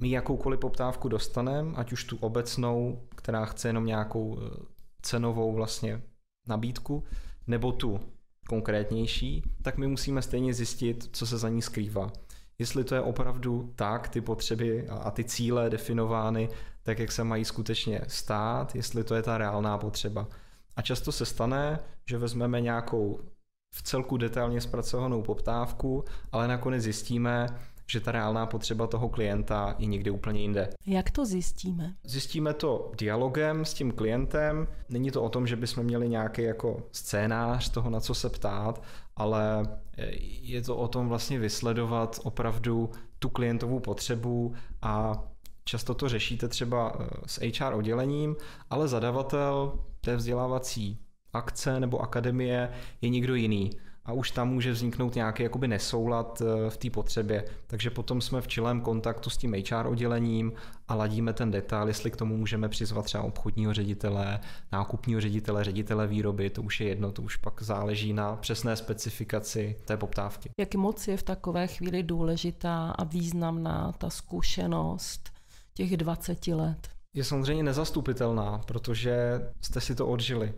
my 0.00 0.10
jakoukoliv 0.10 0.60
poptávku 0.60 1.08
dostaneme, 1.08 1.72
ať 1.76 1.92
už 1.92 2.04
tu 2.04 2.16
obecnou, 2.16 3.02
která 3.16 3.44
chce 3.44 3.68
jenom 3.68 3.86
nějakou 3.86 4.38
eh, 4.38 4.64
cenovou 5.02 5.52
vlastně 5.52 6.02
nabídku, 6.48 7.04
nebo 7.46 7.72
tu 7.72 8.00
konkrétnější, 8.48 9.42
tak 9.62 9.78
my 9.78 9.86
musíme 9.86 10.22
stejně 10.22 10.54
zjistit, 10.54 11.08
co 11.12 11.26
se 11.26 11.38
za 11.38 11.48
ní 11.48 11.62
skrývá. 11.62 12.12
Jestli 12.58 12.84
to 12.84 12.94
je 12.94 13.00
opravdu 13.00 13.72
tak, 13.76 14.08
ty 14.08 14.20
potřeby 14.20 14.88
a 14.88 15.10
ty 15.10 15.24
cíle 15.24 15.70
definovány, 15.70 16.48
tak 16.82 16.98
jak 16.98 17.12
se 17.12 17.24
mají 17.24 17.44
skutečně 17.44 18.00
stát, 18.08 18.74
jestli 18.74 19.04
to 19.04 19.14
je 19.14 19.22
ta 19.22 19.38
reálná 19.38 19.78
potřeba. 19.78 20.28
A 20.76 20.82
často 20.82 21.12
se 21.12 21.26
stane, 21.26 21.78
že 22.08 22.18
vezmeme 22.18 22.60
nějakou 22.60 23.20
v 23.74 23.82
celku 23.82 24.16
detailně 24.16 24.60
zpracovanou 24.60 25.22
poptávku, 25.22 26.04
ale 26.32 26.48
nakonec 26.48 26.82
zjistíme, 26.82 27.46
že 27.90 28.00
ta 28.00 28.12
reálná 28.12 28.46
potřeba 28.46 28.86
toho 28.86 29.08
klienta 29.08 29.74
je 29.78 29.86
někde 29.86 30.10
úplně 30.10 30.40
jinde. 30.40 30.68
Jak 30.86 31.10
to 31.10 31.26
zjistíme? 31.26 31.94
Zjistíme 32.04 32.54
to 32.54 32.90
dialogem 32.98 33.64
s 33.64 33.74
tím 33.74 33.92
klientem. 33.92 34.68
Není 34.88 35.10
to 35.10 35.22
o 35.22 35.28
tom, 35.28 35.46
že 35.46 35.56
bychom 35.56 35.84
měli 35.84 36.08
nějaký 36.08 36.42
jako 36.42 36.82
scénář 36.92 37.68
toho, 37.68 37.90
na 37.90 38.00
co 38.00 38.14
se 38.14 38.30
ptát, 38.30 38.82
ale 39.16 39.68
je 40.40 40.62
to 40.62 40.76
o 40.76 40.88
tom 40.88 41.08
vlastně 41.08 41.38
vysledovat 41.38 42.20
opravdu 42.22 42.90
tu 43.18 43.28
klientovou 43.28 43.80
potřebu 43.80 44.54
a 44.82 45.22
Často 45.68 45.94
to 45.94 46.08
řešíte 46.08 46.48
třeba 46.48 46.96
eh, 47.00 47.06
s 47.26 47.40
HR 47.58 47.74
oddělením, 47.74 48.36
ale 48.70 48.88
zadavatel 48.88 49.78
té 50.06 50.16
vzdělávací 50.16 50.98
akce 51.32 51.80
nebo 51.80 51.98
akademie 52.00 52.70
je 53.00 53.08
někdo 53.08 53.34
jiný 53.34 53.70
a 54.04 54.12
už 54.12 54.30
tam 54.30 54.48
může 54.48 54.72
vzniknout 54.72 55.14
nějaký 55.14 55.42
jakoby 55.42 55.68
nesoulad 55.68 56.42
eh, 56.42 56.70
v 56.70 56.76
té 56.76 56.90
potřebě. 56.90 57.44
Takže 57.66 57.90
potom 57.90 58.20
jsme 58.20 58.40
v 58.40 58.48
čilém 58.48 58.80
kontaktu 58.80 59.30
s 59.30 59.36
tím 59.36 59.54
HR 59.54 59.86
oddělením 59.86 60.52
a 60.88 60.94
ladíme 60.94 61.32
ten 61.32 61.50
detail, 61.50 61.88
jestli 61.88 62.10
k 62.10 62.16
tomu 62.16 62.36
můžeme 62.36 62.68
přizvat 62.68 63.04
třeba 63.04 63.24
obchodního 63.24 63.74
ředitele, 63.74 64.40
nákupního 64.72 65.20
ředitele, 65.20 65.64
ředitele 65.64 66.06
výroby, 66.06 66.50
to 66.50 66.62
už 66.62 66.80
je 66.80 66.88
jedno, 66.88 67.12
to 67.12 67.22
už 67.22 67.36
pak 67.36 67.62
záleží 67.62 68.12
na 68.12 68.36
přesné 68.36 68.76
specifikaci 68.76 69.76
té 69.84 69.96
poptávky. 69.96 70.50
Jak 70.60 70.74
moc 70.74 71.08
je 71.08 71.16
v 71.16 71.22
takové 71.22 71.66
chvíli 71.66 72.02
důležitá 72.02 72.90
a 72.90 73.04
významná 73.04 73.92
ta 73.98 74.10
zkušenost 74.10 75.30
těch 75.74 75.96
20 75.96 76.46
let? 76.46 76.95
Je 77.16 77.24
samozřejmě 77.24 77.62
nezastupitelná, 77.62 78.58
protože 78.58 79.40
jste 79.60 79.80
si 79.80 79.94
to 79.94 80.06
odžili. 80.06 80.54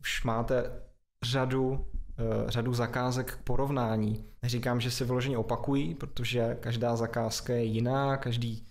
Už 0.00 0.24
máte 0.24 0.82
řadu 1.24 1.86
Eh, 2.20 2.50
řadu 2.50 2.74
zakázek 2.74 3.32
k 3.32 3.42
porovnání. 3.44 4.24
Neříkám, 4.42 4.80
že 4.80 4.90
se 4.90 5.04
vyloženě 5.04 5.38
opakují, 5.38 5.94
protože 5.94 6.56
každá 6.60 6.96
zakázka 6.96 7.52
je 7.52 7.64
jiná, 7.64 8.16
každý 8.16 8.66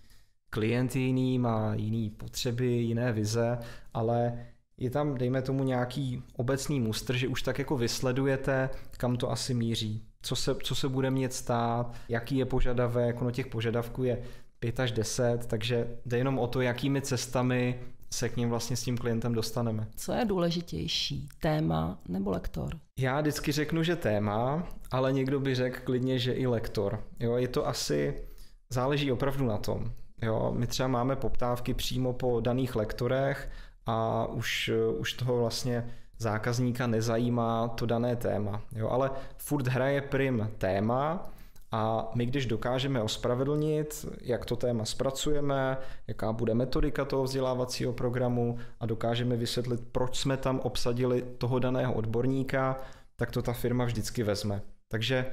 klient 0.50 0.96
je 0.96 1.02
jiný, 1.02 1.40
má 1.40 1.74
jiný 1.76 2.10
potřeby, 2.10 2.66
jiné 2.66 3.14
vize, 3.14 3.58
ale 3.94 4.46
je 4.78 4.90
tam, 4.90 5.18
dejme 5.18 5.42
tomu, 5.42 5.64
nějaký 5.64 6.24
obecný 6.36 6.80
mustr, 6.80 7.16
že 7.16 7.28
už 7.28 7.42
tak 7.42 7.60
jako 7.60 7.78
vysledujete, 7.78 8.70
kam 8.98 9.18
to 9.18 9.32
asi 9.32 9.54
míří, 9.54 10.04
co 10.22 10.36
se, 10.36 10.56
co 10.64 10.76
se 10.76 10.90
bude 10.90 11.12
mít 11.12 11.34
stát, 11.34 11.96
jaký 12.10 12.38
je 12.38 12.46
požadavek, 12.46 13.22
ono 13.22 13.32
těch 13.32 13.48
požadavků 13.48 14.04
je 14.04 14.24
5 14.60 14.80
až 14.80 14.92
10, 14.92 15.46
takže 15.48 15.88
jde 16.06 16.18
jenom 16.18 16.40
o 16.40 16.48
to, 16.48 16.62
jakými 16.62 17.02
cestami 17.02 17.80
se 18.14 18.30
k 18.30 18.38
ním 18.38 18.50
vlastně 18.50 18.76
s 18.76 18.84
tím 18.84 18.98
klientem 18.98 19.34
dostaneme. 19.34 19.88
Co 19.96 20.14
je 20.14 20.26
důležitější, 20.26 21.30
téma 21.42 22.00
nebo 22.08 22.30
lektor? 22.30 22.80
Já 23.00 23.22
vždycky 23.22 23.52
řeknu, 23.52 23.84
že 23.84 23.96
téma, 23.96 24.68
ale 24.92 25.14
někdo 25.14 25.40
by 25.40 25.56
řekl 25.56 25.80
klidně, 25.84 26.20
že 26.20 26.34
i 26.34 26.48
lektor. 26.48 27.04
Jo, 27.20 27.36
je 27.36 27.48
to 27.48 27.68
asi, 27.68 28.24
záleží 28.70 29.12
opravdu 29.12 29.46
na 29.46 29.58
tom. 29.58 29.92
Jo, 30.22 30.54
my 30.58 30.68
třeba 30.68 30.88
máme 30.88 31.16
poptávky 31.16 31.74
přímo 31.74 32.14
po 32.14 32.40
daných 32.40 32.76
lektorech 32.76 33.50
a 33.86 34.26
už, 34.26 34.72
už 34.98 35.14
toho 35.14 35.38
vlastně 35.38 35.90
zákazníka 36.20 36.88
nezajímá 36.88 37.68
to 37.68 37.86
dané 37.86 38.16
téma. 38.16 38.62
Jo, 38.76 38.90
ale 38.90 39.12
furt 39.38 39.68
hraje 39.68 40.02
prim 40.02 40.52
téma, 40.58 41.30
a 41.72 42.12
my, 42.16 42.26
když 42.26 42.46
dokážeme 42.46 43.02
ospravedlnit, 43.02 44.06
jak 44.22 44.46
to 44.46 44.56
téma 44.56 44.86
zpracujeme, 44.86 45.78
jaká 46.08 46.34
bude 46.34 46.54
metodika 46.54 47.06
toho 47.06 47.24
vzdělávacího 47.24 47.94
programu 47.94 48.58
a 48.80 48.86
dokážeme 48.86 49.36
vysvětlit, 49.36 49.82
proč 49.92 50.20
jsme 50.20 50.38
tam 50.38 50.60
obsadili 50.60 51.26
toho 51.38 51.60
daného 51.60 51.94
odborníka, 51.94 52.78
tak 53.16 53.32
to 53.32 53.42
ta 53.42 53.54
firma 53.54 53.86
vždycky 53.86 54.24
vezme. 54.24 54.62
Takže 54.88 55.26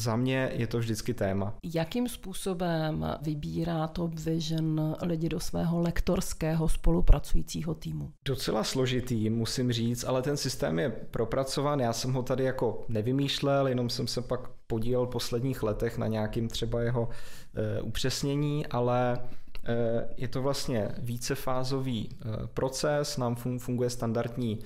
za 0.00 0.16
mě 0.16 0.50
je 0.52 0.66
to 0.66 0.78
vždycky 0.78 1.14
téma. 1.14 1.54
Jakým 1.74 2.08
způsobem 2.08 3.06
vybírá 3.22 3.86
Top 3.86 4.14
Vision 4.14 4.96
lidi 5.02 5.28
do 5.28 5.40
svého 5.40 5.80
lektorského 5.80 6.68
spolupracujícího 6.68 7.74
týmu? 7.74 8.12
Docela 8.24 8.64
složitý, 8.64 9.30
musím 9.30 9.72
říct, 9.72 10.04
ale 10.04 10.22
ten 10.22 10.36
systém 10.36 10.78
je 10.78 10.90
propracován. 10.90 11.80
Já 11.80 11.92
jsem 11.92 12.12
ho 12.12 12.22
tady 12.22 12.44
jako 12.44 12.84
nevymýšlel, 12.88 13.68
jenom 13.68 13.90
jsem 13.90 14.06
se 14.06 14.22
pak 14.22 14.48
podílel 14.66 15.06
v 15.06 15.10
posledních 15.10 15.62
letech 15.62 15.98
na 15.98 16.06
nějakým 16.06 16.48
třeba 16.48 16.82
jeho 16.82 17.08
e, 17.54 17.80
upřesnění, 17.80 18.66
ale 18.66 19.18
e, 19.66 20.08
je 20.16 20.28
to 20.28 20.42
vlastně 20.42 20.88
vícefázový 20.98 22.08
e, 22.10 22.46
proces, 22.46 23.16
nám 23.16 23.36
funguje 23.58 23.90
standardní 23.90 24.58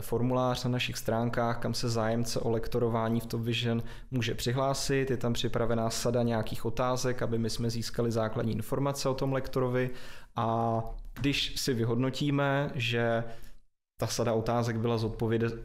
formulář 0.00 0.64
na 0.64 0.70
našich 0.70 0.96
stránkách, 0.96 1.58
kam 1.58 1.74
se 1.74 1.88
zájemce 1.88 2.40
o 2.40 2.50
lektorování 2.50 3.20
v 3.20 3.26
Top 3.26 3.40
Vision 3.40 3.82
může 4.10 4.34
přihlásit. 4.34 5.10
Je 5.10 5.16
tam 5.16 5.32
připravená 5.32 5.90
sada 5.90 6.22
nějakých 6.22 6.64
otázek, 6.64 7.22
aby 7.22 7.38
my 7.38 7.50
jsme 7.50 7.70
získali 7.70 8.12
základní 8.12 8.52
informace 8.52 9.08
o 9.08 9.14
tom 9.14 9.32
lektorovi 9.32 9.90
a 10.36 10.80
když 11.20 11.60
si 11.60 11.74
vyhodnotíme, 11.74 12.70
že 12.74 13.24
ta 14.00 14.06
sada 14.06 14.32
otázek 14.32 14.76
byla 14.76 14.98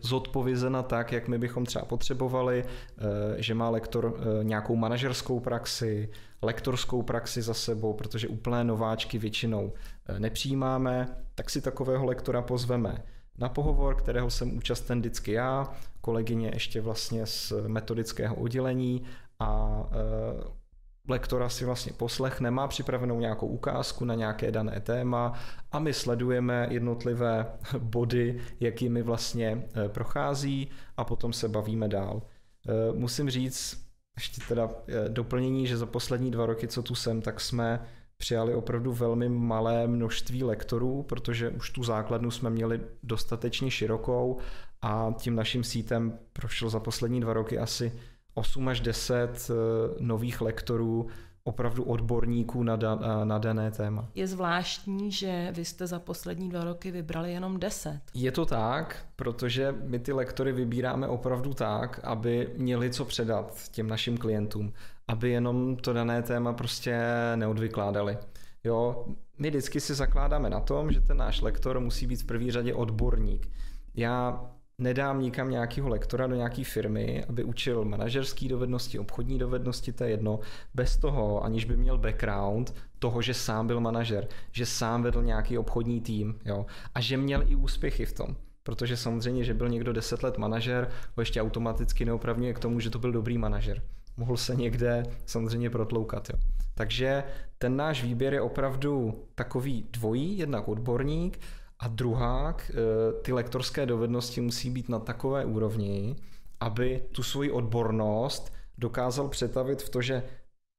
zodpovězena 0.01 0.83
tak, 0.83 1.11
jak 1.11 1.27
my 1.27 1.37
bychom 1.37 1.65
třeba 1.65 1.85
potřebovali, 1.85 2.65
eh, 2.65 3.41
že 3.41 3.53
má 3.53 3.69
lektor 3.69 4.13
eh, 4.17 4.43
nějakou 4.43 4.75
manažerskou 4.75 5.39
praxi, 5.39 6.09
lektorskou 6.41 7.01
praxi 7.01 7.41
za 7.41 7.53
sebou, 7.53 7.93
protože 7.93 8.27
úplné 8.27 8.63
nováčky 8.63 9.17
většinou 9.17 9.73
nepřijímáme, 10.17 11.07
tak 11.35 11.49
si 11.49 11.61
takového 11.61 12.05
lektora 12.05 12.41
pozveme 12.41 13.03
na 13.41 13.49
pohovor, 13.49 13.95
kterého 13.95 14.29
jsem 14.29 14.57
účasten 14.57 14.99
vždycky 14.99 15.31
já, 15.31 15.73
kolegyně 16.01 16.51
ještě 16.53 16.81
vlastně 16.81 17.25
z 17.25 17.53
metodického 17.67 18.35
oddělení 18.35 19.03
a 19.39 19.83
e, 19.91 20.61
lektora 21.07 21.49
si 21.49 21.65
vlastně 21.65 21.93
poslechne, 21.93 22.51
má 22.51 22.67
připravenou 22.67 23.19
nějakou 23.19 23.47
ukázku 23.47 24.05
na 24.05 24.15
nějaké 24.15 24.51
dané 24.51 24.79
téma 24.79 25.33
a 25.71 25.79
my 25.79 25.93
sledujeme 25.93 26.67
jednotlivé 26.69 27.45
body, 27.79 28.41
jakými 28.59 29.01
vlastně 29.01 29.67
e, 29.85 29.89
prochází 29.89 30.69
a 30.97 31.03
potom 31.03 31.33
se 31.33 31.49
bavíme 31.49 31.87
dál. 31.87 32.21
E, 32.67 32.93
musím 32.93 33.29
říct, 33.29 33.85
ještě 34.17 34.41
teda 34.47 34.69
doplnění, 35.07 35.67
že 35.67 35.77
za 35.77 35.85
poslední 35.85 36.31
dva 36.31 36.45
roky, 36.45 36.67
co 36.67 36.83
tu 36.83 36.95
jsem, 36.95 37.21
tak 37.21 37.41
jsme 37.41 37.87
přijali 38.21 38.55
opravdu 38.55 38.93
velmi 38.93 39.29
malé 39.29 39.87
množství 39.87 40.43
lektorů, 40.43 41.03
protože 41.03 41.49
už 41.49 41.69
tu 41.69 41.83
základnu 41.83 42.31
jsme 42.31 42.49
měli 42.49 42.81
dostatečně 43.03 43.71
širokou 43.71 44.37
a 44.81 45.13
tím 45.17 45.35
naším 45.35 45.63
sítem 45.63 46.19
prošlo 46.33 46.69
za 46.69 46.79
poslední 46.79 47.21
dva 47.21 47.33
roky 47.33 47.57
asi 47.57 47.91
8 48.33 48.67
až 48.67 48.79
10 48.79 49.15
eh, 49.17 49.53
nových 49.99 50.41
lektorů, 50.41 51.07
opravdu 51.43 51.83
odborníků 51.83 52.63
na, 52.63 52.75
da, 52.75 52.99
na 53.23 53.37
dané 53.37 53.71
téma. 53.71 54.07
Je 54.15 54.27
zvláštní, 54.27 55.11
že 55.11 55.51
vy 55.55 55.65
jste 55.65 55.87
za 55.87 55.99
poslední 55.99 56.49
dva 56.49 56.63
roky 56.63 56.91
vybrali 56.91 57.31
jenom 57.31 57.59
10. 57.59 58.01
Je 58.13 58.31
to 58.31 58.45
tak, 58.45 59.05
protože 59.15 59.75
my 59.83 59.99
ty 59.99 60.13
lektory 60.13 60.51
vybíráme 60.51 61.07
opravdu 61.07 61.53
tak, 61.53 61.99
aby 62.03 62.53
měli 62.57 62.89
co 62.89 63.05
předat 63.05 63.69
těm 63.71 63.87
našim 63.87 64.17
klientům 64.17 64.73
aby 65.11 65.29
jenom 65.29 65.75
to 65.75 65.93
dané 65.93 66.23
téma 66.23 66.53
prostě 66.53 67.01
neodvykládali. 67.35 68.17
Jo, 68.63 69.05
my 69.39 69.49
vždycky 69.49 69.79
si 69.79 69.93
zakládáme 69.93 70.49
na 70.49 70.59
tom, 70.59 70.91
že 70.91 71.01
ten 71.01 71.17
náš 71.17 71.41
lektor 71.41 71.79
musí 71.79 72.07
být 72.07 72.21
v 72.21 72.25
první 72.25 72.51
řadě 72.51 72.73
odborník. 72.73 73.49
Já 73.95 74.45
nedám 74.81 75.21
nikam 75.21 75.49
nějakého 75.49 75.89
lektora 75.89 76.27
do 76.27 76.35
nějaké 76.35 76.63
firmy, 76.63 77.25
aby 77.29 77.43
učil 77.43 77.85
manažerské 77.85 78.47
dovednosti, 78.47 78.99
obchodní 78.99 79.37
dovednosti, 79.39 79.93
to 79.93 80.03
je 80.03 80.09
jedno, 80.09 80.39
bez 80.73 80.97
toho, 80.97 81.43
aniž 81.43 81.65
by 81.65 81.77
měl 81.77 81.97
background 81.97 82.75
toho, 82.99 83.21
že 83.21 83.33
sám 83.33 83.67
byl 83.67 83.79
manažer, 83.79 84.27
že 84.51 84.65
sám 84.65 85.03
vedl 85.03 85.23
nějaký 85.23 85.57
obchodní 85.57 86.01
tým 86.01 86.39
jo, 86.45 86.65
a 86.95 87.01
že 87.01 87.17
měl 87.17 87.43
i 87.47 87.55
úspěchy 87.55 88.05
v 88.05 88.13
tom. 88.13 88.35
Protože 88.63 88.97
samozřejmě, 88.97 89.43
že 89.43 89.53
byl 89.53 89.69
někdo 89.69 89.93
deset 89.93 90.23
let 90.23 90.37
manažer, 90.37 90.89
ho 91.17 91.21
ještě 91.21 91.41
automaticky 91.41 92.05
neopravňuje 92.05 92.53
k 92.53 92.59
tomu, 92.59 92.79
že 92.79 92.89
to 92.89 92.99
byl 92.99 93.11
dobrý 93.11 93.37
manažer 93.37 93.81
mohl 94.17 94.37
se 94.37 94.55
někde 94.55 95.03
samozřejmě 95.25 95.69
protloukat. 95.69 96.29
Jo. 96.29 96.39
Takže 96.75 97.23
ten 97.57 97.75
náš 97.75 98.03
výběr 98.03 98.33
je 98.33 98.41
opravdu 98.41 99.23
takový 99.35 99.85
dvojí, 99.91 100.37
jednak 100.37 100.67
odborník 100.67 101.39
a 101.81 101.87
druhák, 101.87 102.71
eh, 102.73 103.21
ty 103.21 103.33
lektorské 103.33 103.85
dovednosti 103.85 104.41
musí 104.41 104.69
být 104.69 104.89
na 104.89 104.99
takové 104.99 105.45
úrovni, 105.45 106.15
aby 106.59 107.03
tu 107.11 107.23
svoji 107.23 107.51
odbornost 107.51 108.53
dokázal 108.77 109.27
přetavit 109.27 109.81
v 109.81 109.89
to, 109.89 110.01
že 110.01 110.23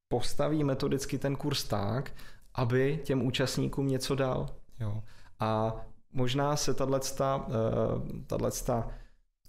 postaví 0.08 0.64
metodicky 0.64 1.18
ten 1.18 1.36
kurz 1.36 1.64
tak, 1.64 2.12
aby 2.54 3.00
těm 3.04 3.22
účastníkům 3.22 3.88
něco 3.88 4.14
dal. 4.14 4.48
Jo. 4.80 5.02
A 5.40 5.76
možná 6.12 6.56
se 6.56 6.74
tato 6.74 7.00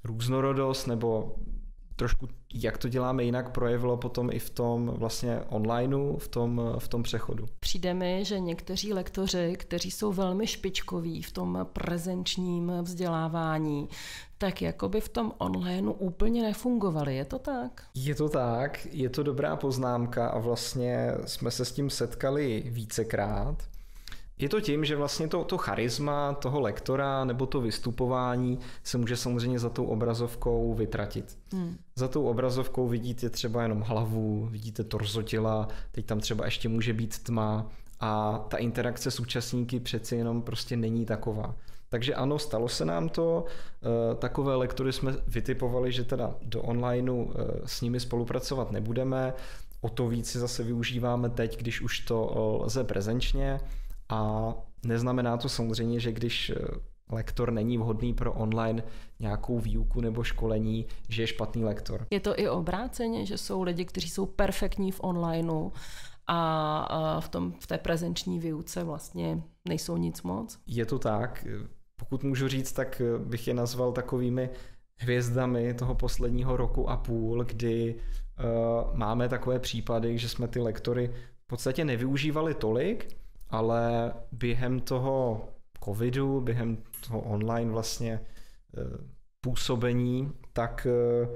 různorodost 0.03 0.87
nebo 0.87 1.35
trošku, 2.03 2.27
jak 2.53 2.77
to 2.77 2.89
děláme 2.89 3.23
jinak, 3.23 3.51
projevilo 3.51 3.97
potom 3.97 4.29
i 4.31 4.39
v 4.39 4.49
tom 4.49 4.93
vlastně 4.95 5.39
onlineu, 5.49 6.17
v 6.17 6.27
tom, 6.27 6.61
v 6.77 6.87
tom 6.87 7.03
přechodu. 7.03 7.45
Přijde 7.59 7.93
mi, 7.93 8.25
že 8.25 8.39
někteří 8.39 8.93
lektoři, 8.93 9.55
kteří 9.59 9.91
jsou 9.91 10.13
velmi 10.13 10.47
špičkoví 10.47 11.21
v 11.21 11.31
tom 11.31 11.67
prezenčním 11.73 12.71
vzdělávání, 12.81 13.89
tak 14.37 14.61
jako 14.61 14.89
by 14.89 15.01
v 15.01 15.09
tom 15.09 15.31
onlineu 15.37 15.91
úplně 15.91 16.43
nefungovali. 16.43 17.15
Je 17.15 17.25
to 17.25 17.39
tak? 17.39 17.83
Je 17.93 18.15
to 18.15 18.29
tak, 18.29 18.87
je 18.91 19.09
to 19.09 19.23
dobrá 19.23 19.55
poznámka 19.55 20.27
a 20.27 20.39
vlastně 20.39 21.11
jsme 21.25 21.51
se 21.51 21.65
s 21.65 21.71
tím 21.71 21.89
setkali 21.89 22.63
vícekrát. 22.65 23.72
Je 24.43 24.49
to 24.49 24.61
tím, 24.61 24.85
že 24.85 24.95
vlastně 24.95 25.27
to, 25.27 25.43
to 25.43 25.57
charisma 25.57 26.33
toho 26.33 26.59
lektora 26.59 27.25
nebo 27.25 27.45
to 27.45 27.61
vystupování 27.61 28.59
se 28.83 28.97
může 28.97 29.17
samozřejmě 29.17 29.59
za 29.59 29.69
tou 29.69 29.85
obrazovkou 29.85 30.73
vytratit. 30.73 31.37
Hmm. 31.53 31.77
Za 31.95 32.07
tou 32.07 32.27
obrazovkou 32.27 32.87
vidíte 32.87 33.29
třeba 33.29 33.63
jenom 33.63 33.81
hlavu, 33.81 34.47
vidíte 34.51 34.83
torzo 34.83 35.21
těla, 35.21 35.67
teď 35.91 36.05
tam 36.05 36.19
třeba 36.19 36.45
ještě 36.45 36.69
může 36.69 36.93
být 36.93 37.23
tma 37.23 37.71
a 37.99 38.37
ta 38.47 38.57
interakce 38.57 39.11
s 39.11 39.19
účastníky 39.19 39.79
přeci 39.79 40.15
jenom 40.15 40.41
prostě 40.41 40.77
není 40.77 41.05
taková. 41.05 41.55
Takže 41.89 42.15
ano, 42.15 42.39
stalo 42.39 42.69
se 42.69 42.85
nám 42.85 43.09
to. 43.09 43.45
Eh, 43.45 44.15
takové 44.15 44.55
lektory 44.55 44.93
jsme 44.93 45.15
vytipovali, 45.27 45.91
že 45.91 46.03
teda 46.03 46.35
do 46.41 46.61
onlineu 46.61 47.25
eh, 47.31 47.61
s 47.65 47.81
nimi 47.81 47.99
spolupracovat 47.99 48.71
nebudeme. 48.71 49.33
O 49.81 49.89
to 49.89 50.07
víc 50.07 50.29
si 50.29 50.39
zase 50.39 50.63
využíváme 50.63 51.29
teď, 51.29 51.59
když 51.59 51.81
už 51.81 51.99
to 51.99 52.31
lze 52.63 52.83
prezenčně. 52.83 53.59
A 54.13 54.53
neznamená 54.85 55.37
to 55.37 55.49
samozřejmě, 55.49 55.99
že 55.99 56.11
když 56.11 56.51
lektor 57.11 57.51
není 57.51 57.77
vhodný 57.77 58.13
pro 58.13 58.33
online 58.33 58.83
nějakou 59.19 59.59
výuku 59.59 60.01
nebo 60.01 60.23
školení, 60.23 60.85
že 61.09 61.23
je 61.23 61.27
špatný 61.27 61.63
lektor. 61.63 62.07
Je 62.09 62.19
to 62.19 62.39
i 62.39 62.49
obráceně, 62.49 63.25
že 63.25 63.37
jsou 63.37 63.61
lidi, 63.63 63.85
kteří 63.85 64.09
jsou 64.09 64.25
perfektní 64.25 64.91
v 64.91 64.99
onlineu 65.03 65.69
a 66.27 67.19
v, 67.19 67.29
tom, 67.29 67.53
v 67.59 67.67
té 67.67 67.77
prezenční 67.77 68.39
výuce 68.39 68.83
vlastně 68.83 69.43
nejsou 69.67 69.97
nic 69.97 70.21
moc? 70.21 70.59
Je 70.67 70.85
to 70.85 70.99
tak. 70.99 71.45
Pokud 71.95 72.23
můžu 72.23 72.47
říct, 72.47 72.71
tak 72.71 73.01
bych 73.25 73.47
je 73.47 73.53
nazval 73.53 73.91
takovými 73.91 74.49
hvězdami 74.97 75.73
toho 75.73 75.95
posledního 75.95 76.57
roku 76.57 76.89
a 76.89 76.97
půl, 76.97 77.43
kdy 77.43 77.95
uh, 77.95 78.97
máme 78.97 79.29
takové 79.29 79.59
případy, 79.59 80.17
že 80.17 80.29
jsme 80.29 80.47
ty 80.47 80.59
lektory 80.59 81.11
v 81.43 81.47
podstatě 81.47 81.85
nevyužívali 81.85 82.53
tolik, 82.53 83.22
ale 83.53 84.13
během 84.31 84.79
toho 84.79 85.47
covidu, 85.85 86.41
během 86.41 86.77
toho 87.07 87.21
online 87.21 87.71
vlastně 87.71 88.19
uh, 88.19 88.83
působení, 89.41 90.31
tak 90.53 90.87
uh, 90.89 91.35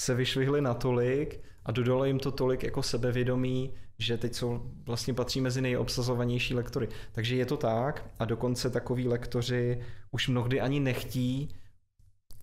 se 0.00 0.14
vyšvihli 0.14 0.60
natolik 0.60 1.40
a 1.64 1.72
dodalo 1.72 2.04
jim 2.04 2.18
to 2.18 2.30
tolik 2.30 2.62
jako 2.62 2.82
sebevědomí, 2.82 3.74
že 3.98 4.18
teď 4.18 4.34
jsou, 4.34 4.70
vlastně 4.86 5.14
patří 5.14 5.40
mezi 5.40 5.60
nejobsazovanější 5.60 6.54
lektory. 6.54 6.88
Takže 7.12 7.36
je 7.36 7.46
to 7.46 7.56
tak 7.56 8.10
a 8.18 8.24
dokonce 8.24 8.70
takoví 8.70 9.08
lektoři 9.08 9.80
už 10.10 10.28
mnohdy 10.28 10.60
ani 10.60 10.80
nechtí 10.80 11.56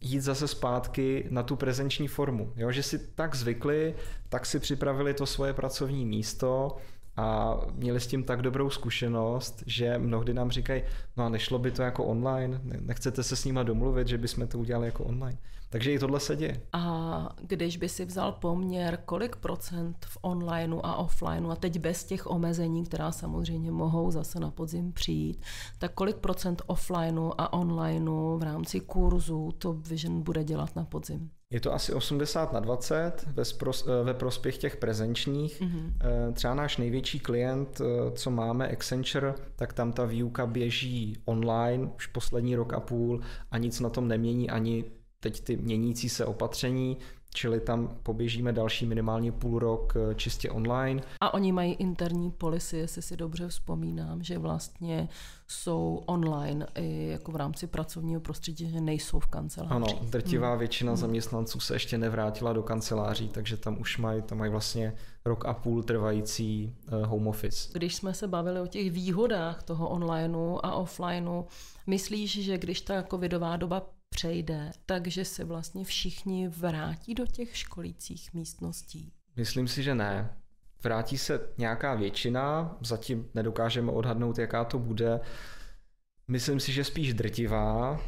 jít 0.02 0.22
zase 0.22 0.48
zpátky 0.48 1.28
na 1.30 1.44
tu 1.44 1.56
prezenční 1.56 2.08
formu. 2.08 2.54
Jo? 2.56 2.72
Že 2.72 2.84
si 2.84 3.00
tak 3.16 3.36
zvykli, 3.36 3.96
tak 4.30 4.46
si 4.46 4.60
připravili 4.60 5.14
to 5.14 5.26
svoje 5.26 5.54
pracovní 5.54 6.06
místo 6.06 6.78
a 7.18 7.58
měli 7.72 8.00
s 8.00 8.08
tím 8.08 8.24
tak 8.24 8.42
dobrou 8.42 8.70
zkušenost, 8.70 9.64
že 9.66 9.98
mnohdy 9.98 10.34
nám 10.34 10.52
říkají, 10.52 10.84
no 11.18 11.26
a 11.26 11.30
nešlo 11.30 11.60
by 11.60 11.72
to 11.72 11.82
jako 11.82 12.06
online, 12.06 12.62
nechcete 12.64 13.24
se 13.24 13.36
s 13.36 13.46
nima 13.46 13.64
domluvit, 13.64 14.08
že 14.08 14.18
bychom 14.18 14.48
to 14.48 14.60
udělali 14.60 14.86
jako 14.88 15.04
online. 15.04 15.38
Takže 15.72 15.94
i 15.94 16.00
tohle 16.00 16.20
se 16.20 16.36
děje. 16.36 16.62
A 16.74 17.36
když 17.42 17.78
by 17.78 17.90
si 17.90 18.06
vzal 18.06 18.32
poměr, 18.32 19.00
kolik 19.06 19.36
procent 19.36 20.06
v 20.06 20.18
onlineu 20.22 20.80
a 20.84 20.96
offlineu, 20.96 21.50
a 21.50 21.56
teď 21.56 21.80
bez 21.80 22.04
těch 22.04 22.28
omezení, 22.28 22.86
která 22.86 23.12
samozřejmě 23.12 23.72
mohou 23.72 24.12
zase 24.12 24.40
na 24.40 24.52
podzim 24.52 24.94
přijít, 24.94 25.42
tak 25.80 25.94
kolik 25.94 26.16
procent 26.16 26.62
offlineu 26.66 27.32
a 27.38 27.54
onlineu 27.54 28.38
v 28.38 28.44
rámci 28.44 28.80
kurzu 28.80 29.52
to 29.58 29.74
Vision 29.74 30.22
bude 30.22 30.44
dělat 30.44 30.76
na 30.76 30.86
podzim? 30.86 31.30
Je 31.50 31.60
to 31.60 31.74
asi 31.74 31.94
80 31.94 32.54
na 32.54 32.60
20 32.60 33.26
ve, 33.28 33.46
spros, 33.46 33.88
eh, 33.88 34.04
ve 34.04 34.14
prospěch 34.14 34.58
těch 34.58 34.78
prezenčních. 34.78 35.62
Mm-hmm. 35.62 36.34
Třeba 36.34 36.54
náš 36.54 36.78
největší 36.78 37.20
klient, 37.20 37.82
eh, 37.82 38.12
co 38.12 38.32
máme, 38.32 38.68
Accenture, 38.68 39.34
tak 39.56 39.74
tam 39.74 39.92
ta 39.92 40.06
výuka 40.06 40.46
běží 40.46 41.18
online 41.26 41.90
už 41.96 42.08
poslední 42.08 42.56
rok 42.56 42.74
a 42.74 42.80
půl 42.80 43.22
a 43.52 43.58
nic 43.58 43.80
na 43.80 43.90
tom 43.90 44.08
nemění 44.08 44.50
ani 44.50 44.86
teď 45.22 45.42
ty 45.42 45.58
měnící 45.58 46.10
se 46.10 46.26
opatření, 46.26 46.98
čili 47.34 47.60
tam 47.60 47.98
poběžíme 48.04 48.54
další 48.54 48.86
minimálně 48.86 49.32
půl 49.32 49.60
rok 49.60 49.94
eh, 49.96 50.16
čistě 50.16 50.50
online. 50.52 51.02
A 51.20 51.34
oni 51.34 51.52
mají 51.52 51.74
interní 51.74 52.32
policy, 52.32 52.78
jestli 52.78 53.02
si 53.02 53.18
dobře 53.18 53.48
vzpomínám, 53.48 54.24
že 54.24 54.38
vlastně 54.38 55.10
jsou 55.48 56.04
online 56.06 56.68
i 56.76 57.08
jako 57.08 57.32
v 57.32 57.36
rámci 57.36 57.68
pracovního 57.68 58.22
prostředí, 58.22 58.72
že 58.72 58.82
nejsou 58.82 59.20
v 59.20 59.28
kanceláři. 59.28 59.74
Ano, 59.74 59.88
drtivá 60.02 60.50
hmm. 60.50 60.60
většina 60.60 60.92
hmm. 60.92 60.98
zaměstnanců 60.98 61.60
se 61.60 61.76
ještě 61.76 61.98
nevrátila 61.98 62.54
do 62.54 62.64
kanceláří, 62.64 63.30
takže 63.30 63.58
tam 63.58 63.82
už 63.82 63.98
mají, 63.98 64.22
tam 64.22 64.38
mají 64.38 64.52
vlastně 64.52 64.94
rok 65.26 65.46
a 65.46 65.54
půl 65.54 65.84
trvající 65.84 66.76
eh, 66.88 67.06
home 67.06 67.28
office. 67.28 67.70
Když 67.74 67.96
jsme 67.96 68.14
se 68.14 68.28
bavili 68.28 68.60
o 68.60 68.68
těch 68.68 68.92
výhodách 68.92 69.64
toho 69.64 69.90
onlineu 69.90 70.58
a 70.64 70.76
offlineu, 70.76 71.44
myslíš, 71.88 72.44
že 72.44 72.58
když 72.58 72.82
ta 72.82 73.04
covidová 73.04 73.58
doba 73.58 73.88
přejde, 74.16 74.72
takže 74.86 75.26
se 75.26 75.44
vlastně 75.44 75.84
všichni 75.84 76.48
vrátí 76.48 77.14
do 77.14 77.28
těch 77.28 77.58
školících 77.58 78.34
místností? 78.34 79.14
Myslím 79.36 79.68
si, 79.68 79.84
že 79.84 79.96
ne. 79.96 80.38
Vrátí 80.84 81.18
se 81.18 81.50
nějaká 81.58 81.96
většina, 81.96 82.78
zatím 82.82 83.30
nedokážeme 83.34 83.92
odhadnout, 83.92 84.38
jaká 84.38 84.66
to 84.66 84.80
bude. 84.80 85.20
Myslím 86.28 86.60
si, 86.60 86.72
že 86.72 86.84
spíš 86.84 87.14
drtivá 87.14 88.02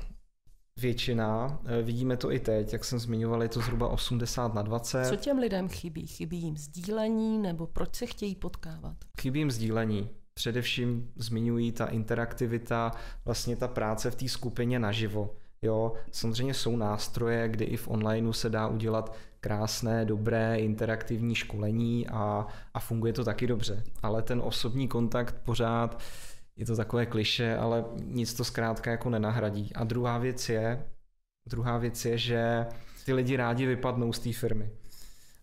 většina. 0.80 1.60
Eh, 1.66 1.82
vidíme 1.82 2.18
to 2.18 2.32
i 2.32 2.40
teď, 2.40 2.74
jak 2.74 2.86
jsem 2.86 3.00
zmiňoval, 3.00 3.44
je 3.44 3.50
to 3.50 3.60
zhruba 3.62 3.88
80 3.88 4.54
na 4.54 4.62
20. 4.62 5.06
Co 5.06 5.16
těm 5.16 5.38
lidem 5.38 5.70
chybí? 5.70 6.08
Chybí 6.08 6.38
jim 6.38 6.58
sdílení 6.58 7.38
nebo 7.38 7.68
proč 7.68 7.96
se 7.96 8.06
chtějí 8.06 8.36
potkávat? 8.36 8.98
Chybí 9.22 9.40
jim 9.40 9.52
sdílení. 9.52 10.10
Především 10.34 11.12
zmiňují 11.16 11.72
ta 11.72 11.86
interaktivita, 11.86 12.92
vlastně 13.26 13.56
ta 13.56 13.68
práce 13.68 14.12
v 14.12 14.16
té 14.16 14.30
skupině 14.30 14.80
naživo. 14.80 15.36
Jo, 15.64 15.94
samozřejmě 16.12 16.54
jsou 16.54 16.76
nástroje, 16.76 17.50
kdy 17.50 17.66
i 17.66 17.78
v 17.78 17.88
onlineu 17.88 18.34
se 18.34 18.50
dá 18.50 18.68
udělat 18.68 19.16
krásné, 19.40 20.06
dobré, 20.06 20.60
interaktivní 20.60 21.36
školení 21.36 22.08
a, 22.08 22.48
a 22.74 22.80
funguje 22.80 23.14
to 23.14 23.24
taky 23.24 23.48
dobře. 23.48 23.84
Ale 24.02 24.22
ten 24.22 24.42
osobní 24.44 24.88
kontakt 24.88 25.36
pořád 25.46 26.02
je 26.56 26.66
to 26.66 26.76
takové 26.76 27.06
kliše, 27.06 27.58
ale 27.58 27.86
nic 28.04 28.34
to 28.34 28.44
zkrátka 28.44 28.92
jako 28.92 29.10
nenahradí. 29.10 29.72
A 29.76 29.84
druhá 29.84 30.18
věc 30.18 30.50
je, 30.50 30.86
druhá 31.50 31.78
věc 31.78 32.06
je, 32.06 32.18
že 32.18 32.66
ty 33.06 33.14
lidi 33.14 33.36
rádi 33.36 33.66
vypadnou 33.66 34.14
z 34.14 34.20
té 34.20 34.34
firmy 34.34 34.70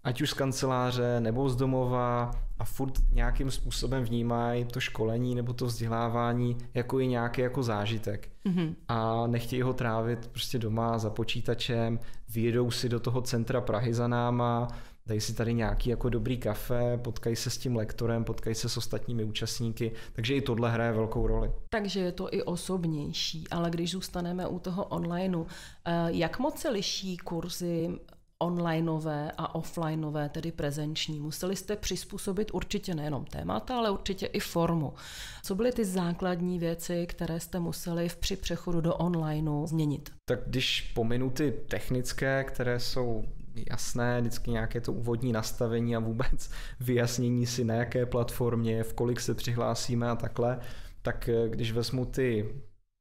ať 0.05 0.21
už 0.23 0.31
z 0.31 0.35
kanceláře 0.35 1.21
nebo 1.21 1.49
z 1.49 1.57
domova 1.57 2.31
a 2.59 2.65
furt 2.65 2.93
nějakým 3.13 3.51
způsobem 3.51 4.05
vnímají 4.05 4.65
to 4.65 4.81
školení 4.81 5.35
nebo 5.35 5.53
to 5.53 5.67
vzdělávání 5.67 6.57
jako 6.75 7.01
i 7.01 7.07
nějaký 7.07 7.41
jako 7.41 7.63
zážitek. 7.63 8.29
Mm-hmm. 8.47 8.75
A 8.89 9.27
nechtějí 9.27 9.63
ho 9.63 9.73
trávit 9.73 10.27
prostě 10.27 10.59
doma 10.59 10.99
za 10.99 11.11
počítačem, 11.11 11.99
vyjedou 12.29 12.71
si 12.71 12.89
do 12.89 13.01
toho 13.01 13.23
centra 13.23 13.61
Prahy 13.61 13.95
za 13.95 14.09
náma, 14.09 14.69
dají 15.07 15.21
si 15.21 15.35
tady 15.35 15.55
nějaký 15.55 15.91
jako 15.91 16.09
dobrý 16.09 16.39
kafe, 16.39 16.99
potkají 17.05 17.37
se 17.37 17.51
s 17.51 17.59
tím 17.59 17.77
lektorem, 17.77 18.25
potkají 18.25 18.55
se 18.55 18.69
s 18.69 18.77
ostatními 18.77 19.25
účastníky, 19.25 19.93
takže 20.13 20.35
i 20.35 20.41
tohle 20.41 20.71
hraje 20.71 20.93
velkou 20.93 21.27
roli. 21.27 21.53
Takže 21.69 22.01
je 22.01 22.13
to 22.13 22.35
i 22.35 22.43
osobnější, 22.43 23.49
ale 23.51 23.71
když 23.71 23.91
zůstaneme 23.91 24.47
u 24.47 24.59
toho 24.59 24.85
onlineu, 24.85 25.45
eh, 25.85 26.07
jak 26.09 26.39
moc 26.39 26.59
se 26.59 26.71
liší 26.71 27.17
kurzy 27.17 27.99
onlineové 28.43 29.33
a 29.39 29.55
offlineové, 29.55 30.29
tedy 30.29 30.53
prezenční. 30.53 31.21
Museli 31.21 31.57
jste 31.57 31.77
přizpůsobit 31.77 32.51
určitě 32.53 32.95
nejenom 32.95 33.25
témata, 33.25 33.79
ale 33.79 33.91
určitě 33.91 34.27
i 34.27 34.41
formu. 34.41 34.95
Co 35.43 35.55
byly 35.55 35.73
ty 35.73 35.85
základní 35.85 36.59
věci, 36.59 37.07
které 37.07 37.41
jste 37.41 37.61
museli 37.61 38.09
v 38.09 38.17
při 38.17 38.37
přechodu 38.37 38.81
do 38.81 38.95
onlineu 38.95 39.67
změnit? 39.67 40.13
Tak 40.25 40.41
když 40.47 40.93
pominu 40.95 41.31
ty 41.31 41.53
technické, 41.69 42.45
které 42.45 42.81
jsou 42.81 43.25
jasné, 43.71 44.21
vždycky 44.21 44.51
nějaké 44.51 44.81
to 44.81 44.93
úvodní 44.93 45.33
nastavení 45.33 45.97
a 45.97 45.99
vůbec 45.99 46.51
vyjasnění 46.81 47.47
si 47.47 47.65
na 47.65 47.75
jaké 47.75 48.07
platformě, 48.07 48.83
v 48.83 48.95
kolik 48.95 49.21
se 49.21 49.35
přihlásíme 49.35 50.11
a 50.11 50.17
takhle, 50.17 50.59
tak 51.03 51.29
eh, 51.29 51.49
když 51.49 51.73
vezmu 51.73 52.05
ty 52.05 52.55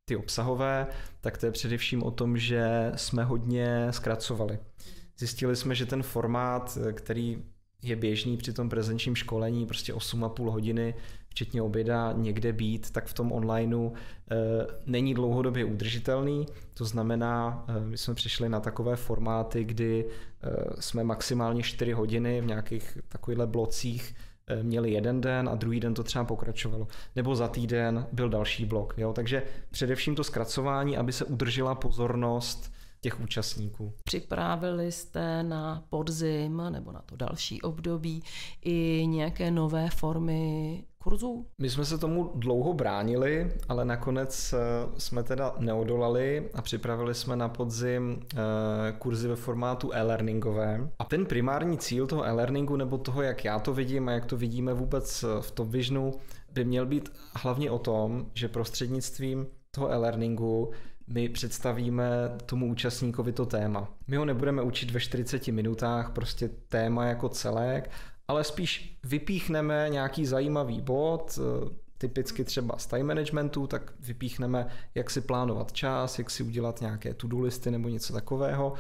ty 0.10 0.16
obsahové, 0.16 0.88
tak 1.22 1.38
to 1.38 1.46
je 1.46 1.52
především 1.52 2.04
o 2.04 2.12
tom, 2.12 2.38
že 2.38 2.92
jsme 2.96 3.24
hodně 3.24 3.88
zkracovali. 3.92 4.60
Zjistili 5.20 5.56
jsme, 5.56 5.76
že 5.76 5.86
ten 5.86 6.04
formát, 6.04 6.78
eh, 6.82 6.94
který 6.94 7.44
je 7.82 7.96
běžný 7.96 8.38
při 8.38 8.54
tom 8.54 8.70
prezenčním 8.70 9.16
školení, 9.16 9.66
prostě 9.66 9.94
8,5 9.94 10.50
hodiny, 10.50 10.96
včetně 11.30 11.62
oběda, 11.62 12.14
někde 12.18 12.54
být, 12.54 12.92
tak 12.92 13.08
v 13.08 13.14
tom 13.14 13.32
onlineu 13.32 13.90
e, 13.90 14.36
není 14.86 15.14
dlouhodobě 15.14 15.66
udržitelný. 15.66 16.46
To 16.74 16.86
znamená, 16.86 17.66
e, 17.68 17.86
my 17.86 17.98
jsme 17.98 18.14
přišli 18.14 18.50
na 18.50 18.60
takové 18.60 18.96
formáty, 18.96 19.64
kdy 19.64 20.06
e, 20.06 20.82
jsme 20.82 21.04
maximálně 21.04 21.64
4 21.64 21.92
hodiny 21.92 22.42
v 22.42 22.46
nějakých 22.46 22.98
takovýchhle 23.08 23.48
blocích 23.48 24.16
měli 24.62 24.92
jeden 24.92 25.22
den 25.22 25.50
a 25.50 25.56
druhý 25.56 25.80
den 25.80 25.94
to 25.94 26.04
třeba 26.04 26.26
pokračovalo. 26.26 26.88
Nebo 27.16 27.36
za 27.36 27.48
týden 27.48 28.08
byl 28.12 28.30
další 28.30 28.66
blok. 28.66 28.94
Jo? 28.98 29.14
Takže 29.14 29.44
především 29.72 30.16
to 30.16 30.24
zkracování, 30.24 30.98
aby 30.98 31.12
se 31.12 31.26
udržela 31.26 31.76
pozornost 31.76 32.72
těch 33.02 33.20
účastníků. 33.20 33.94
Připravili 34.04 34.92
jste 34.92 35.44
na 35.44 35.84
podzim 35.90 36.62
nebo 36.70 36.92
na 36.92 37.02
to 37.02 37.16
další 37.16 37.62
období 37.62 38.24
i 38.62 39.06
nějaké 39.08 39.52
nové 39.52 39.90
formy 39.90 40.84
kurzů? 41.04 41.46
My 41.62 41.70
jsme 41.70 41.86
se 41.86 41.98
tomu 41.98 42.32
dlouho 42.36 42.74
bránili, 42.74 43.54
ale 43.70 43.86
nakonec 43.86 44.54
eh, 44.54 44.58
jsme 44.98 45.24
teda 45.24 45.56
neodolali 45.60 46.50
a 46.54 46.62
připravili 46.62 47.16
jsme 47.16 47.36
na 47.36 47.50
podzim 47.50 48.20
eh, 48.34 48.38
kurzy 48.92 49.28
ve 49.28 49.36
formátu 49.36 49.94
e-learningové. 49.94 50.90
A 51.00 51.04
ten 51.04 51.26
primární 51.26 51.78
cíl 51.78 52.08
toho 52.08 52.26
e-learningu, 52.26 52.76
nebo 52.76 52.98
toho, 52.98 53.22
jak 53.22 53.46
já 53.46 53.60
to 53.60 53.74
vidím 53.74 54.10
a 54.10 54.12
jak 54.12 54.26
to 54.26 54.38
vidíme 54.38 54.74
vůbec 54.74 55.24
eh, 55.24 55.42
v 55.42 55.52
Top 55.52 55.70
Visionu, 55.70 56.14
by 56.54 56.66
měl 56.66 56.86
být 56.86 57.12
hlavně 57.36 57.72
o 57.72 57.80
tom, 57.80 58.26
že 58.34 58.48
prostřednictvím 58.48 59.48
toho 59.72 59.92
e-learningu 59.92 60.72
my 61.10 61.30
představíme 61.30 62.06
tomu 62.46 62.72
účastníkovi 62.72 63.32
to 63.32 63.46
téma. 63.46 63.88
My 64.08 64.16
ho 64.16 64.26
nebudeme 64.26 64.62
učit 64.62 64.92
ve 64.92 65.00
40 65.00 65.48
minutách, 65.48 66.12
prostě 66.12 66.50
téma 66.50 67.06
jako 67.06 67.30
celek, 67.30 67.92
ale 68.28 68.44
spíš 68.44 69.00
vypíchneme 69.04 69.88
nějaký 69.90 70.26
zajímavý 70.26 70.82
bod, 70.82 71.40
eh, 71.40 71.70
typicky 71.98 72.44
třeba 72.44 72.78
z 72.78 72.86
time 72.88 73.08
managementu, 73.08 73.68
tak 73.68 73.94
vypíchneme, 74.00 74.68
jak 74.96 75.10
si 75.10 75.22
plánovat 75.22 75.72
čas, 75.72 76.20
jak 76.20 76.30
si 76.30 76.44
udělat 76.44 76.82
nějaké 76.82 77.14
to-do 77.14 77.40
listy 77.40 77.72
nebo 77.72 77.90
něco 77.90 78.14
takového 78.14 78.74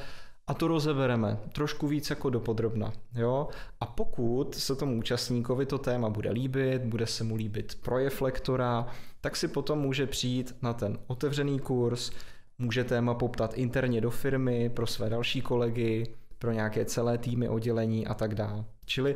a 0.50 0.54
to 0.54 0.68
rozebereme 0.68 1.38
trošku 1.52 1.88
víc 1.88 2.10
jako 2.10 2.30
dopodrobna. 2.30 2.94
Jo? 3.16 3.48
A 3.80 3.86
pokud 3.86 4.56
se 4.56 4.76
tomu 4.76 4.98
účastníkovi 4.98 5.66
to 5.66 5.78
téma 5.78 6.10
bude 6.10 6.32
líbit, 6.32 6.82
bude 6.82 7.08
se 7.08 7.24
mu 7.24 7.36
líbit 7.36 7.78
projev 7.82 8.22
lektora, 8.22 8.88
tak 9.22 9.36
si 9.36 9.48
potom 9.48 9.80
může 9.80 10.08
přijít 10.08 10.56
na 10.62 10.74
ten 10.74 10.98
otevřený 11.08 11.60
kurz, 11.60 12.12
může 12.58 12.84
téma 12.84 13.14
poptat 13.14 13.54
interně 13.54 14.02
do 14.02 14.10
firmy 14.12 14.70
pro 14.70 14.88
své 14.88 15.10
další 15.10 15.42
kolegy, 15.42 16.16
pro 16.40 16.52
nějaké 16.52 16.86
celé 16.86 17.18
týmy 17.18 17.50
oddělení 17.50 18.08
a 18.08 18.14
tak 18.14 18.36
dále. 18.36 18.66
Čili 18.86 19.16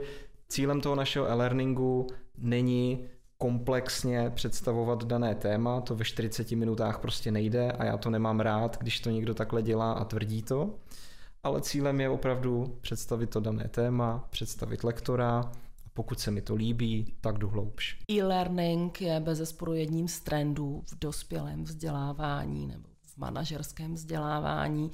cílem 0.50 0.82
toho 0.82 0.96
našeho 0.96 1.28
e-learningu 1.28 2.08
není 2.38 3.06
komplexně 3.38 4.32
představovat 4.36 5.04
dané 5.04 5.36
téma, 5.36 5.82
to 5.82 5.96
ve 5.96 6.06
40 6.06 6.52
minutách 6.52 7.00
prostě 7.00 7.32
nejde 7.32 7.72
a 7.72 7.86
já 7.86 7.98
to 7.98 8.10
nemám 8.10 8.39
rád, 8.39 8.78
když 8.78 9.00
to 9.00 9.10
někdo 9.10 9.34
takhle 9.34 9.62
dělá 9.62 9.91
a 9.91 10.06
tvrdí 10.06 10.43
to, 10.43 10.69
ale 11.43 11.62
cílem 11.62 12.01
je 12.01 12.10
opravdu 12.10 12.77
představit 12.82 13.29
to 13.29 13.39
dané 13.39 13.67
téma, 13.67 14.27
představit 14.29 14.84
lektora 14.84 15.39
a 15.86 15.89
pokud 15.93 16.19
se 16.19 16.32
mi 16.32 16.41
to 16.41 16.56
líbí, 16.56 17.15
tak 17.21 17.38
jdu 17.38 17.49
hloubš. 17.49 17.97
E-learning 18.12 19.01
je 19.01 19.19
bez 19.19 19.38
zesporu 19.38 19.73
jedním 19.73 20.08
z 20.08 20.19
trendů 20.19 20.84
v 20.86 20.99
dospělém 20.99 21.63
vzdělávání 21.63 22.67
nebo 22.67 22.92
v 23.13 23.17
manažerském 23.17 23.93
vzdělávání. 23.93 24.91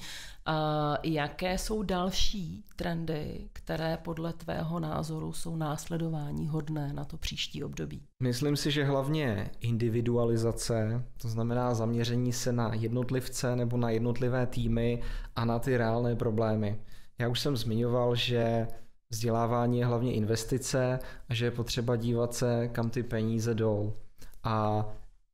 Jaké 1.03 1.57
jsou 1.57 1.83
další 1.83 2.63
trendy, 2.75 3.49
které 3.53 3.97
podle 3.97 4.33
tvého 4.33 4.79
názoru 4.79 5.33
jsou 5.33 5.55
následování 5.55 6.47
hodné 6.47 6.93
na 6.93 7.05
to 7.05 7.17
příští 7.17 7.63
období? 7.63 8.01
Myslím 8.23 8.55
si, 8.55 8.71
že 8.71 8.83
hlavně 8.85 9.49
individualizace, 9.59 11.05
to 11.21 11.29
znamená 11.29 11.73
zaměření 11.73 12.33
se 12.33 12.51
na 12.51 12.73
jednotlivce 12.73 13.55
nebo 13.55 13.77
na 13.77 13.89
jednotlivé 13.89 14.47
týmy 14.47 15.01
a 15.35 15.45
na 15.45 15.59
ty 15.59 15.77
reálné 15.77 16.15
problémy. 16.15 16.79
Já 17.19 17.27
už 17.27 17.39
jsem 17.39 17.57
zmiňoval, 17.57 18.15
že 18.15 18.67
vzdělávání 19.09 19.79
je 19.79 19.85
hlavně 19.85 20.13
investice 20.13 20.99
a 21.29 21.33
že 21.33 21.45
je 21.45 21.51
potřeba 21.51 21.95
dívat 21.95 22.33
se, 22.33 22.67
kam 22.67 22.89
ty 22.89 23.03
peníze 23.03 23.55
jdou. 23.55 23.93
A 24.43 24.85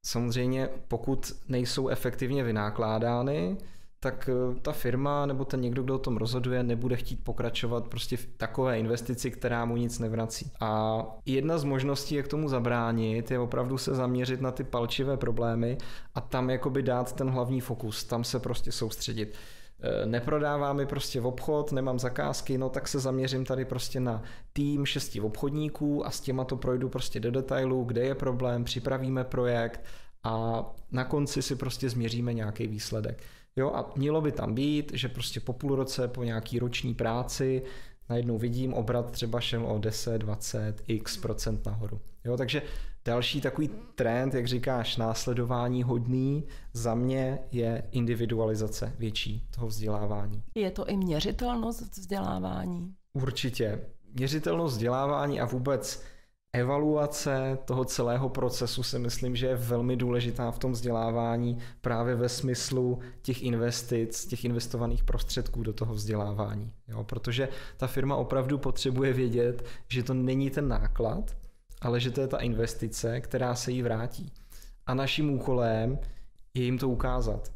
Samozřejmě, 0.06 0.70
pokud 0.88 1.32
nejsou 1.48 1.88
efektivně 1.88 2.44
vynákládány, 2.44 3.58
tak 4.00 4.30
eh, 4.30 4.60
ta 4.62 4.72
firma 4.72 5.26
nebo 5.26 5.46
ten 5.46 5.62
někdo, 5.62 5.84
kdo 5.84 5.96
o 5.96 6.00
tom 6.00 6.18
rozhoduje, 6.18 6.63
nebude 6.63 6.96
chtít 6.96 7.24
pokračovat 7.24 7.88
prostě 7.88 8.18
v 8.18 8.26
takové 8.38 8.80
investici, 8.80 9.32
která 9.32 9.65
mu 9.65 9.78
nic 9.78 10.00
nevrací. 10.00 10.52
A 10.60 11.02
jedna 11.26 11.58
z 11.58 11.63
možností, 11.63 12.15
jak 12.15 12.28
tomu 12.28 12.50
zabránit, 12.50 13.32
je 13.32 13.39
opravdu 13.39 13.78
se 13.78 13.96
zaměřit 13.96 14.41
na 14.41 14.52
ty 14.52 14.63
palčivé 14.63 15.18
problémy 15.18 15.78
a 16.15 16.22
tam 16.22 16.50
jakoby 16.50 16.84
dát 16.84 17.13
ten 17.13 17.30
hlavní 17.30 17.62
fokus, 17.62 18.04
tam 18.04 18.24
se 18.24 18.39
prostě 18.39 18.72
soustředit. 18.72 19.36
Eh, 19.80 20.06
neprodává 20.06 20.74
mi 20.74 20.86
prostě 20.86 21.22
v 21.22 21.28
obchod, 21.28 21.72
nemám 21.72 22.00
zakázky, 22.00 22.58
no 22.58 22.70
tak 22.70 22.88
se 22.88 23.00
zaměřím 23.00 23.46
tady 23.46 23.66
prostě 23.66 24.00
na 24.00 24.24
tým 24.54 24.86
šesti 24.86 25.22
obchodníků 25.22 26.06
a 26.06 26.12
s 26.12 26.22
těma 26.22 26.44
to 26.44 26.58
projdu 26.58 26.90
prostě 26.90 27.20
do 27.20 27.32
detailu, 27.32 27.84
kde 27.84 28.02
je 28.02 28.16
problém, 28.16 28.64
připravíme 28.64 29.24
projekt 29.24 29.84
a 30.24 30.66
na 30.92 31.04
konci 31.04 31.42
si 31.42 31.56
prostě 31.56 31.90
změříme 31.90 32.34
nějaký 32.34 32.68
výsledek. 32.68 33.24
Jo, 33.56 33.72
a 33.72 33.92
mělo 33.96 34.22
by 34.22 34.32
tam 34.32 34.54
být, 34.54 34.92
že 34.94 35.10
prostě 35.10 35.40
po 35.40 35.54
půl 35.54 35.76
roce, 35.76 36.08
po 36.08 36.24
nějaký 36.24 36.60
roční 36.60 36.94
práci, 36.94 37.64
najednou 38.10 38.38
vidím, 38.38 38.74
obrat 38.74 39.12
třeba 39.12 39.42
šel 39.42 39.66
o 39.66 39.80
10, 39.80 40.18
20, 40.18 40.84
x 40.88 41.18
procent 41.18 41.66
nahoru. 41.66 42.02
Jo, 42.26 42.38
takže 42.38 42.62
další 43.06 43.41
takový 43.41 43.70
trend, 43.96 44.34
jak 44.34 44.48
říkáš, 44.48 44.98
následování 44.98 45.84
hodný 45.84 46.44
za 46.74 46.96
mě 46.96 47.39
je 47.52 47.84
individualizace 47.91 48.94
větší 49.00 49.48
toho 49.56 49.68
vzdělávání. 49.68 50.44
Je 50.56 50.72
to 50.72 50.86
i 50.86 50.98
měřitelnost 50.98 51.98
vzdělávání? 51.98 52.94
Určitě. 53.13 53.82
Měřitelnost 54.13 54.76
vzdělávání 54.76 55.41
a 55.41 55.46
vůbec 55.46 56.04
evaluace 56.54 57.58
toho 57.65 57.86
celého 57.86 58.30
procesu 58.30 58.84
si 58.84 59.00
myslím, 59.00 59.36
že 59.36 59.48
je 59.48 59.56
velmi 59.56 59.96
důležitá 59.96 60.52
v 60.52 60.60
tom 60.60 60.72
vzdělávání 60.72 61.58
právě 61.82 62.15
ve 62.15 62.30
smyslu 62.30 63.00
těch 63.22 63.44
investic, 63.44 64.26
těch 64.26 64.46
investovaných 64.46 65.04
prostředků 65.04 65.63
do 65.63 65.74
toho 65.74 65.94
vzdělávání. 65.94 66.72
Jo? 66.88 67.04
Protože 67.04 67.50
ta 67.78 67.88
firma 67.88 68.15
opravdu 68.15 68.58
potřebuje 68.58 69.13
vědět, 69.13 69.65
že 69.88 70.04
to 70.04 70.13
není 70.13 70.50
ten 70.50 70.68
náklad, 70.68 71.36
ale 71.86 72.00
že 72.00 72.12
to 72.12 72.21
je 72.21 72.28
ta 72.28 72.38
investice, 72.38 73.21
která 73.21 73.56
se 73.56 73.71
jí 73.71 73.82
vrátí. 73.82 74.32
A 74.86 74.93
naším 74.93 75.30
úkolem 75.30 76.00
je 76.54 76.63
jim 76.63 76.78
to 76.78 76.89
ukázat 76.89 77.52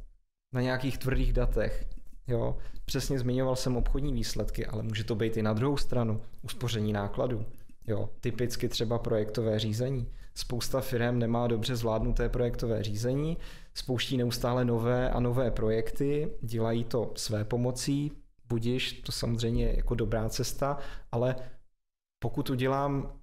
na 0.54 0.62
nějakých 0.62 0.98
tvrdých 0.98 1.34
datech. 1.34 1.86
Jo? 2.28 2.58
Přesně 2.86 3.20
zmiňoval 3.20 3.56
jsem 3.56 3.78
obchodní 3.78 4.14
výsledky, 4.14 4.66
ale 4.66 4.84
může 4.84 5.04
to 5.04 5.16
být 5.16 5.38
i 5.38 5.42
na 5.42 5.54
druhou 5.54 5.78
stranu, 5.78 6.22
uspoření 6.42 6.94
nákladů. 6.94 7.46
Jo, 7.88 8.10
typicky 8.20 8.70
třeba 8.70 9.00
projektové 9.00 9.60
řízení. 9.60 10.08
Spousta 10.36 10.82
firm 10.82 11.20
nemá 11.20 11.48
dobře 11.48 11.76
zvládnuté 11.76 12.30
projektové 12.30 12.84
řízení, 12.84 13.38
spouští 13.74 14.18
neustále 14.18 14.66
nové 14.66 15.10
a 15.10 15.20
nové 15.20 15.52
projekty, 15.52 16.32
dělají 16.42 16.84
to 16.84 17.12
své 17.16 17.46
pomocí, 17.46 18.12
budiš, 18.50 18.94
to 18.94 19.12
samozřejmě 19.12 19.74
jako 19.76 19.96
dobrá 19.96 20.30
cesta, 20.30 20.78
ale 21.12 21.36
pokud 22.20 22.50
udělám 22.50 23.19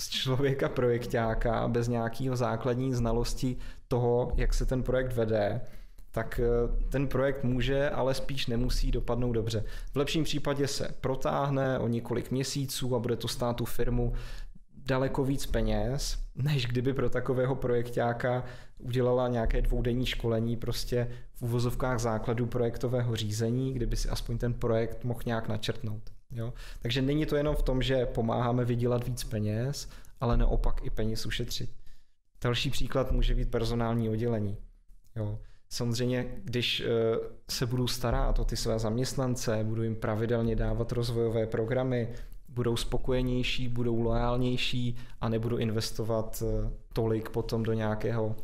z 0.00 0.08
člověka 0.08 0.68
projektáka 0.68 1.68
bez 1.68 1.88
nějakého 1.88 2.36
základní 2.36 2.94
znalosti 2.94 3.56
toho, 3.88 4.32
jak 4.36 4.54
se 4.54 4.66
ten 4.66 4.82
projekt 4.82 5.12
vede, 5.12 5.60
tak 6.10 6.40
eh, 6.40 6.88
ten 6.88 7.08
projekt 7.08 7.44
může, 7.44 7.90
ale 7.90 8.14
spíš 8.14 8.46
nemusí 8.46 8.90
dopadnout 8.90 9.32
dobře. 9.32 9.64
V 9.92 9.96
lepším 9.96 10.24
případě 10.24 10.68
se 10.68 10.94
protáhne 11.00 11.78
o 11.78 11.88
několik 11.88 12.30
měsíců 12.30 12.96
a 12.96 12.98
bude 12.98 13.16
to 13.16 13.28
stát 13.28 13.56
tu 13.56 13.64
firmu 13.64 14.12
daleko 14.76 15.24
víc 15.24 15.46
peněz, 15.46 16.18
než 16.34 16.66
kdyby 16.66 16.92
pro 16.92 17.10
takového 17.10 17.54
projektáka 17.54 18.44
udělala 18.78 19.28
nějaké 19.28 19.62
dvoudenní 19.62 20.06
školení 20.06 20.56
prostě 20.56 21.08
v 21.34 21.42
uvozovkách 21.42 21.98
základů 21.98 22.46
projektového 22.46 23.16
řízení, 23.16 23.72
kdyby 23.72 23.96
si 23.96 24.08
aspoň 24.08 24.38
ten 24.38 24.54
projekt 24.54 25.04
mohl 25.04 25.20
nějak 25.26 25.48
načrtnout. 25.48 26.02
Jo? 26.32 26.52
Takže 26.82 27.02
není 27.02 27.26
to 27.26 27.36
jenom 27.36 27.56
v 27.56 27.62
tom, 27.62 27.82
že 27.82 28.06
pomáháme 28.06 28.64
vydělat 28.64 29.06
víc 29.06 29.24
peněz, 29.24 29.88
ale 30.20 30.36
naopak 30.36 30.84
i 30.84 30.90
peněz 30.90 31.26
ušetřit. 31.26 31.70
Další 32.42 32.70
příklad 32.70 33.12
může 33.12 33.34
být 33.34 33.50
personální 33.50 34.08
oddělení. 34.08 34.56
Jo? 35.16 35.38
Samozřejmě, 35.68 36.40
když 36.44 36.80
eh, 36.80 36.86
se 37.50 37.66
budu 37.66 37.86
starat 37.86 38.38
o 38.38 38.44
ty 38.44 38.56
své 38.56 38.78
zaměstnance, 38.78 39.64
budu 39.64 39.82
jim 39.82 39.96
pravidelně 39.96 40.56
dávat 40.56 40.92
rozvojové 40.92 41.46
programy, 41.46 42.08
budou 42.48 42.76
spokojenější, 42.76 43.68
budou 43.68 44.00
loajálnější 44.00 44.96
a 45.20 45.28
nebudu 45.28 45.56
investovat 45.56 46.42
eh, 46.46 46.70
tolik 46.92 47.30
potom 47.30 47.62
do 47.62 47.72
nějakého 47.72 48.36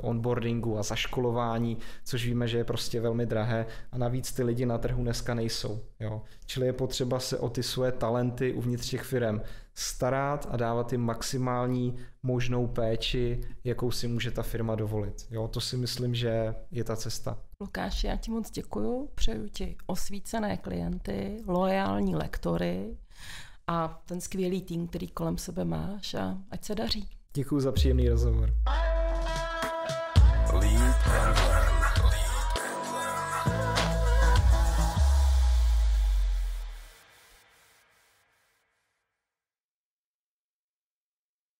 onboardingu 0.00 0.78
a 0.78 0.82
zaškolování, 0.82 1.78
což 2.04 2.26
víme, 2.26 2.48
že 2.48 2.58
je 2.58 2.64
prostě 2.64 3.00
velmi 3.00 3.26
drahé 3.26 3.66
a 3.92 3.98
navíc 3.98 4.32
ty 4.32 4.42
lidi 4.42 4.66
na 4.66 4.78
trhu 4.78 5.02
dneska 5.02 5.34
nejsou. 5.34 5.80
Jo. 6.00 6.22
Čili 6.46 6.66
je 6.66 6.72
potřeba 6.72 7.20
se 7.20 7.38
o 7.38 7.48
ty 7.48 7.62
své 7.62 7.92
talenty 7.92 8.52
uvnitř 8.52 8.90
těch 8.90 9.02
firm 9.02 9.40
starat 9.74 10.46
a 10.50 10.56
dávat 10.56 10.92
jim 10.92 11.00
maximální 11.00 11.96
možnou 12.22 12.66
péči, 12.66 13.40
jakou 13.64 13.90
si 13.90 14.08
může 14.08 14.30
ta 14.30 14.42
firma 14.42 14.74
dovolit. 14.74 15.26
Jo, 15.30 15.48
to 15.48 15.60
si 15.60 15.76
myslím, 15.76 16.14
že 16.14 16.54
je 16.70 16.84
ta 16.84 16.96
cesta. 16.96 17.38
Lukáš, 17.60 18.04
já 18.04 18.16
ti 18.16 18.30
moc 18.30 18.50
děkuju, 18.50 19.08
přeju 19.14 19.48
ti 19.48 19.76
osvícené 19.86 20.56
klienty, 20.56 21.42
loajální 21.46 22.16
lektory 22.16 22.96
a 23.66 24.02
ten 24.06 24.20
skvělý 24.20 24.62
tým, 24.62 24.88
který 24.88 25.08
kolem 25.08 25.38
sebe 25.38 25.64
máš 25.64 26.14
a 26.14 26.38
ať 26.50 26.64
se 26.64 26.74
daří. 26.74 27.08
Děkuji 27.34 27.60
za 27.60 27.72
příjemný 27.72 28.08
rozhovor. 28.08 28.54
Lead 30.52 30.72
and 30.72 31.36
learn. 31.36 31.69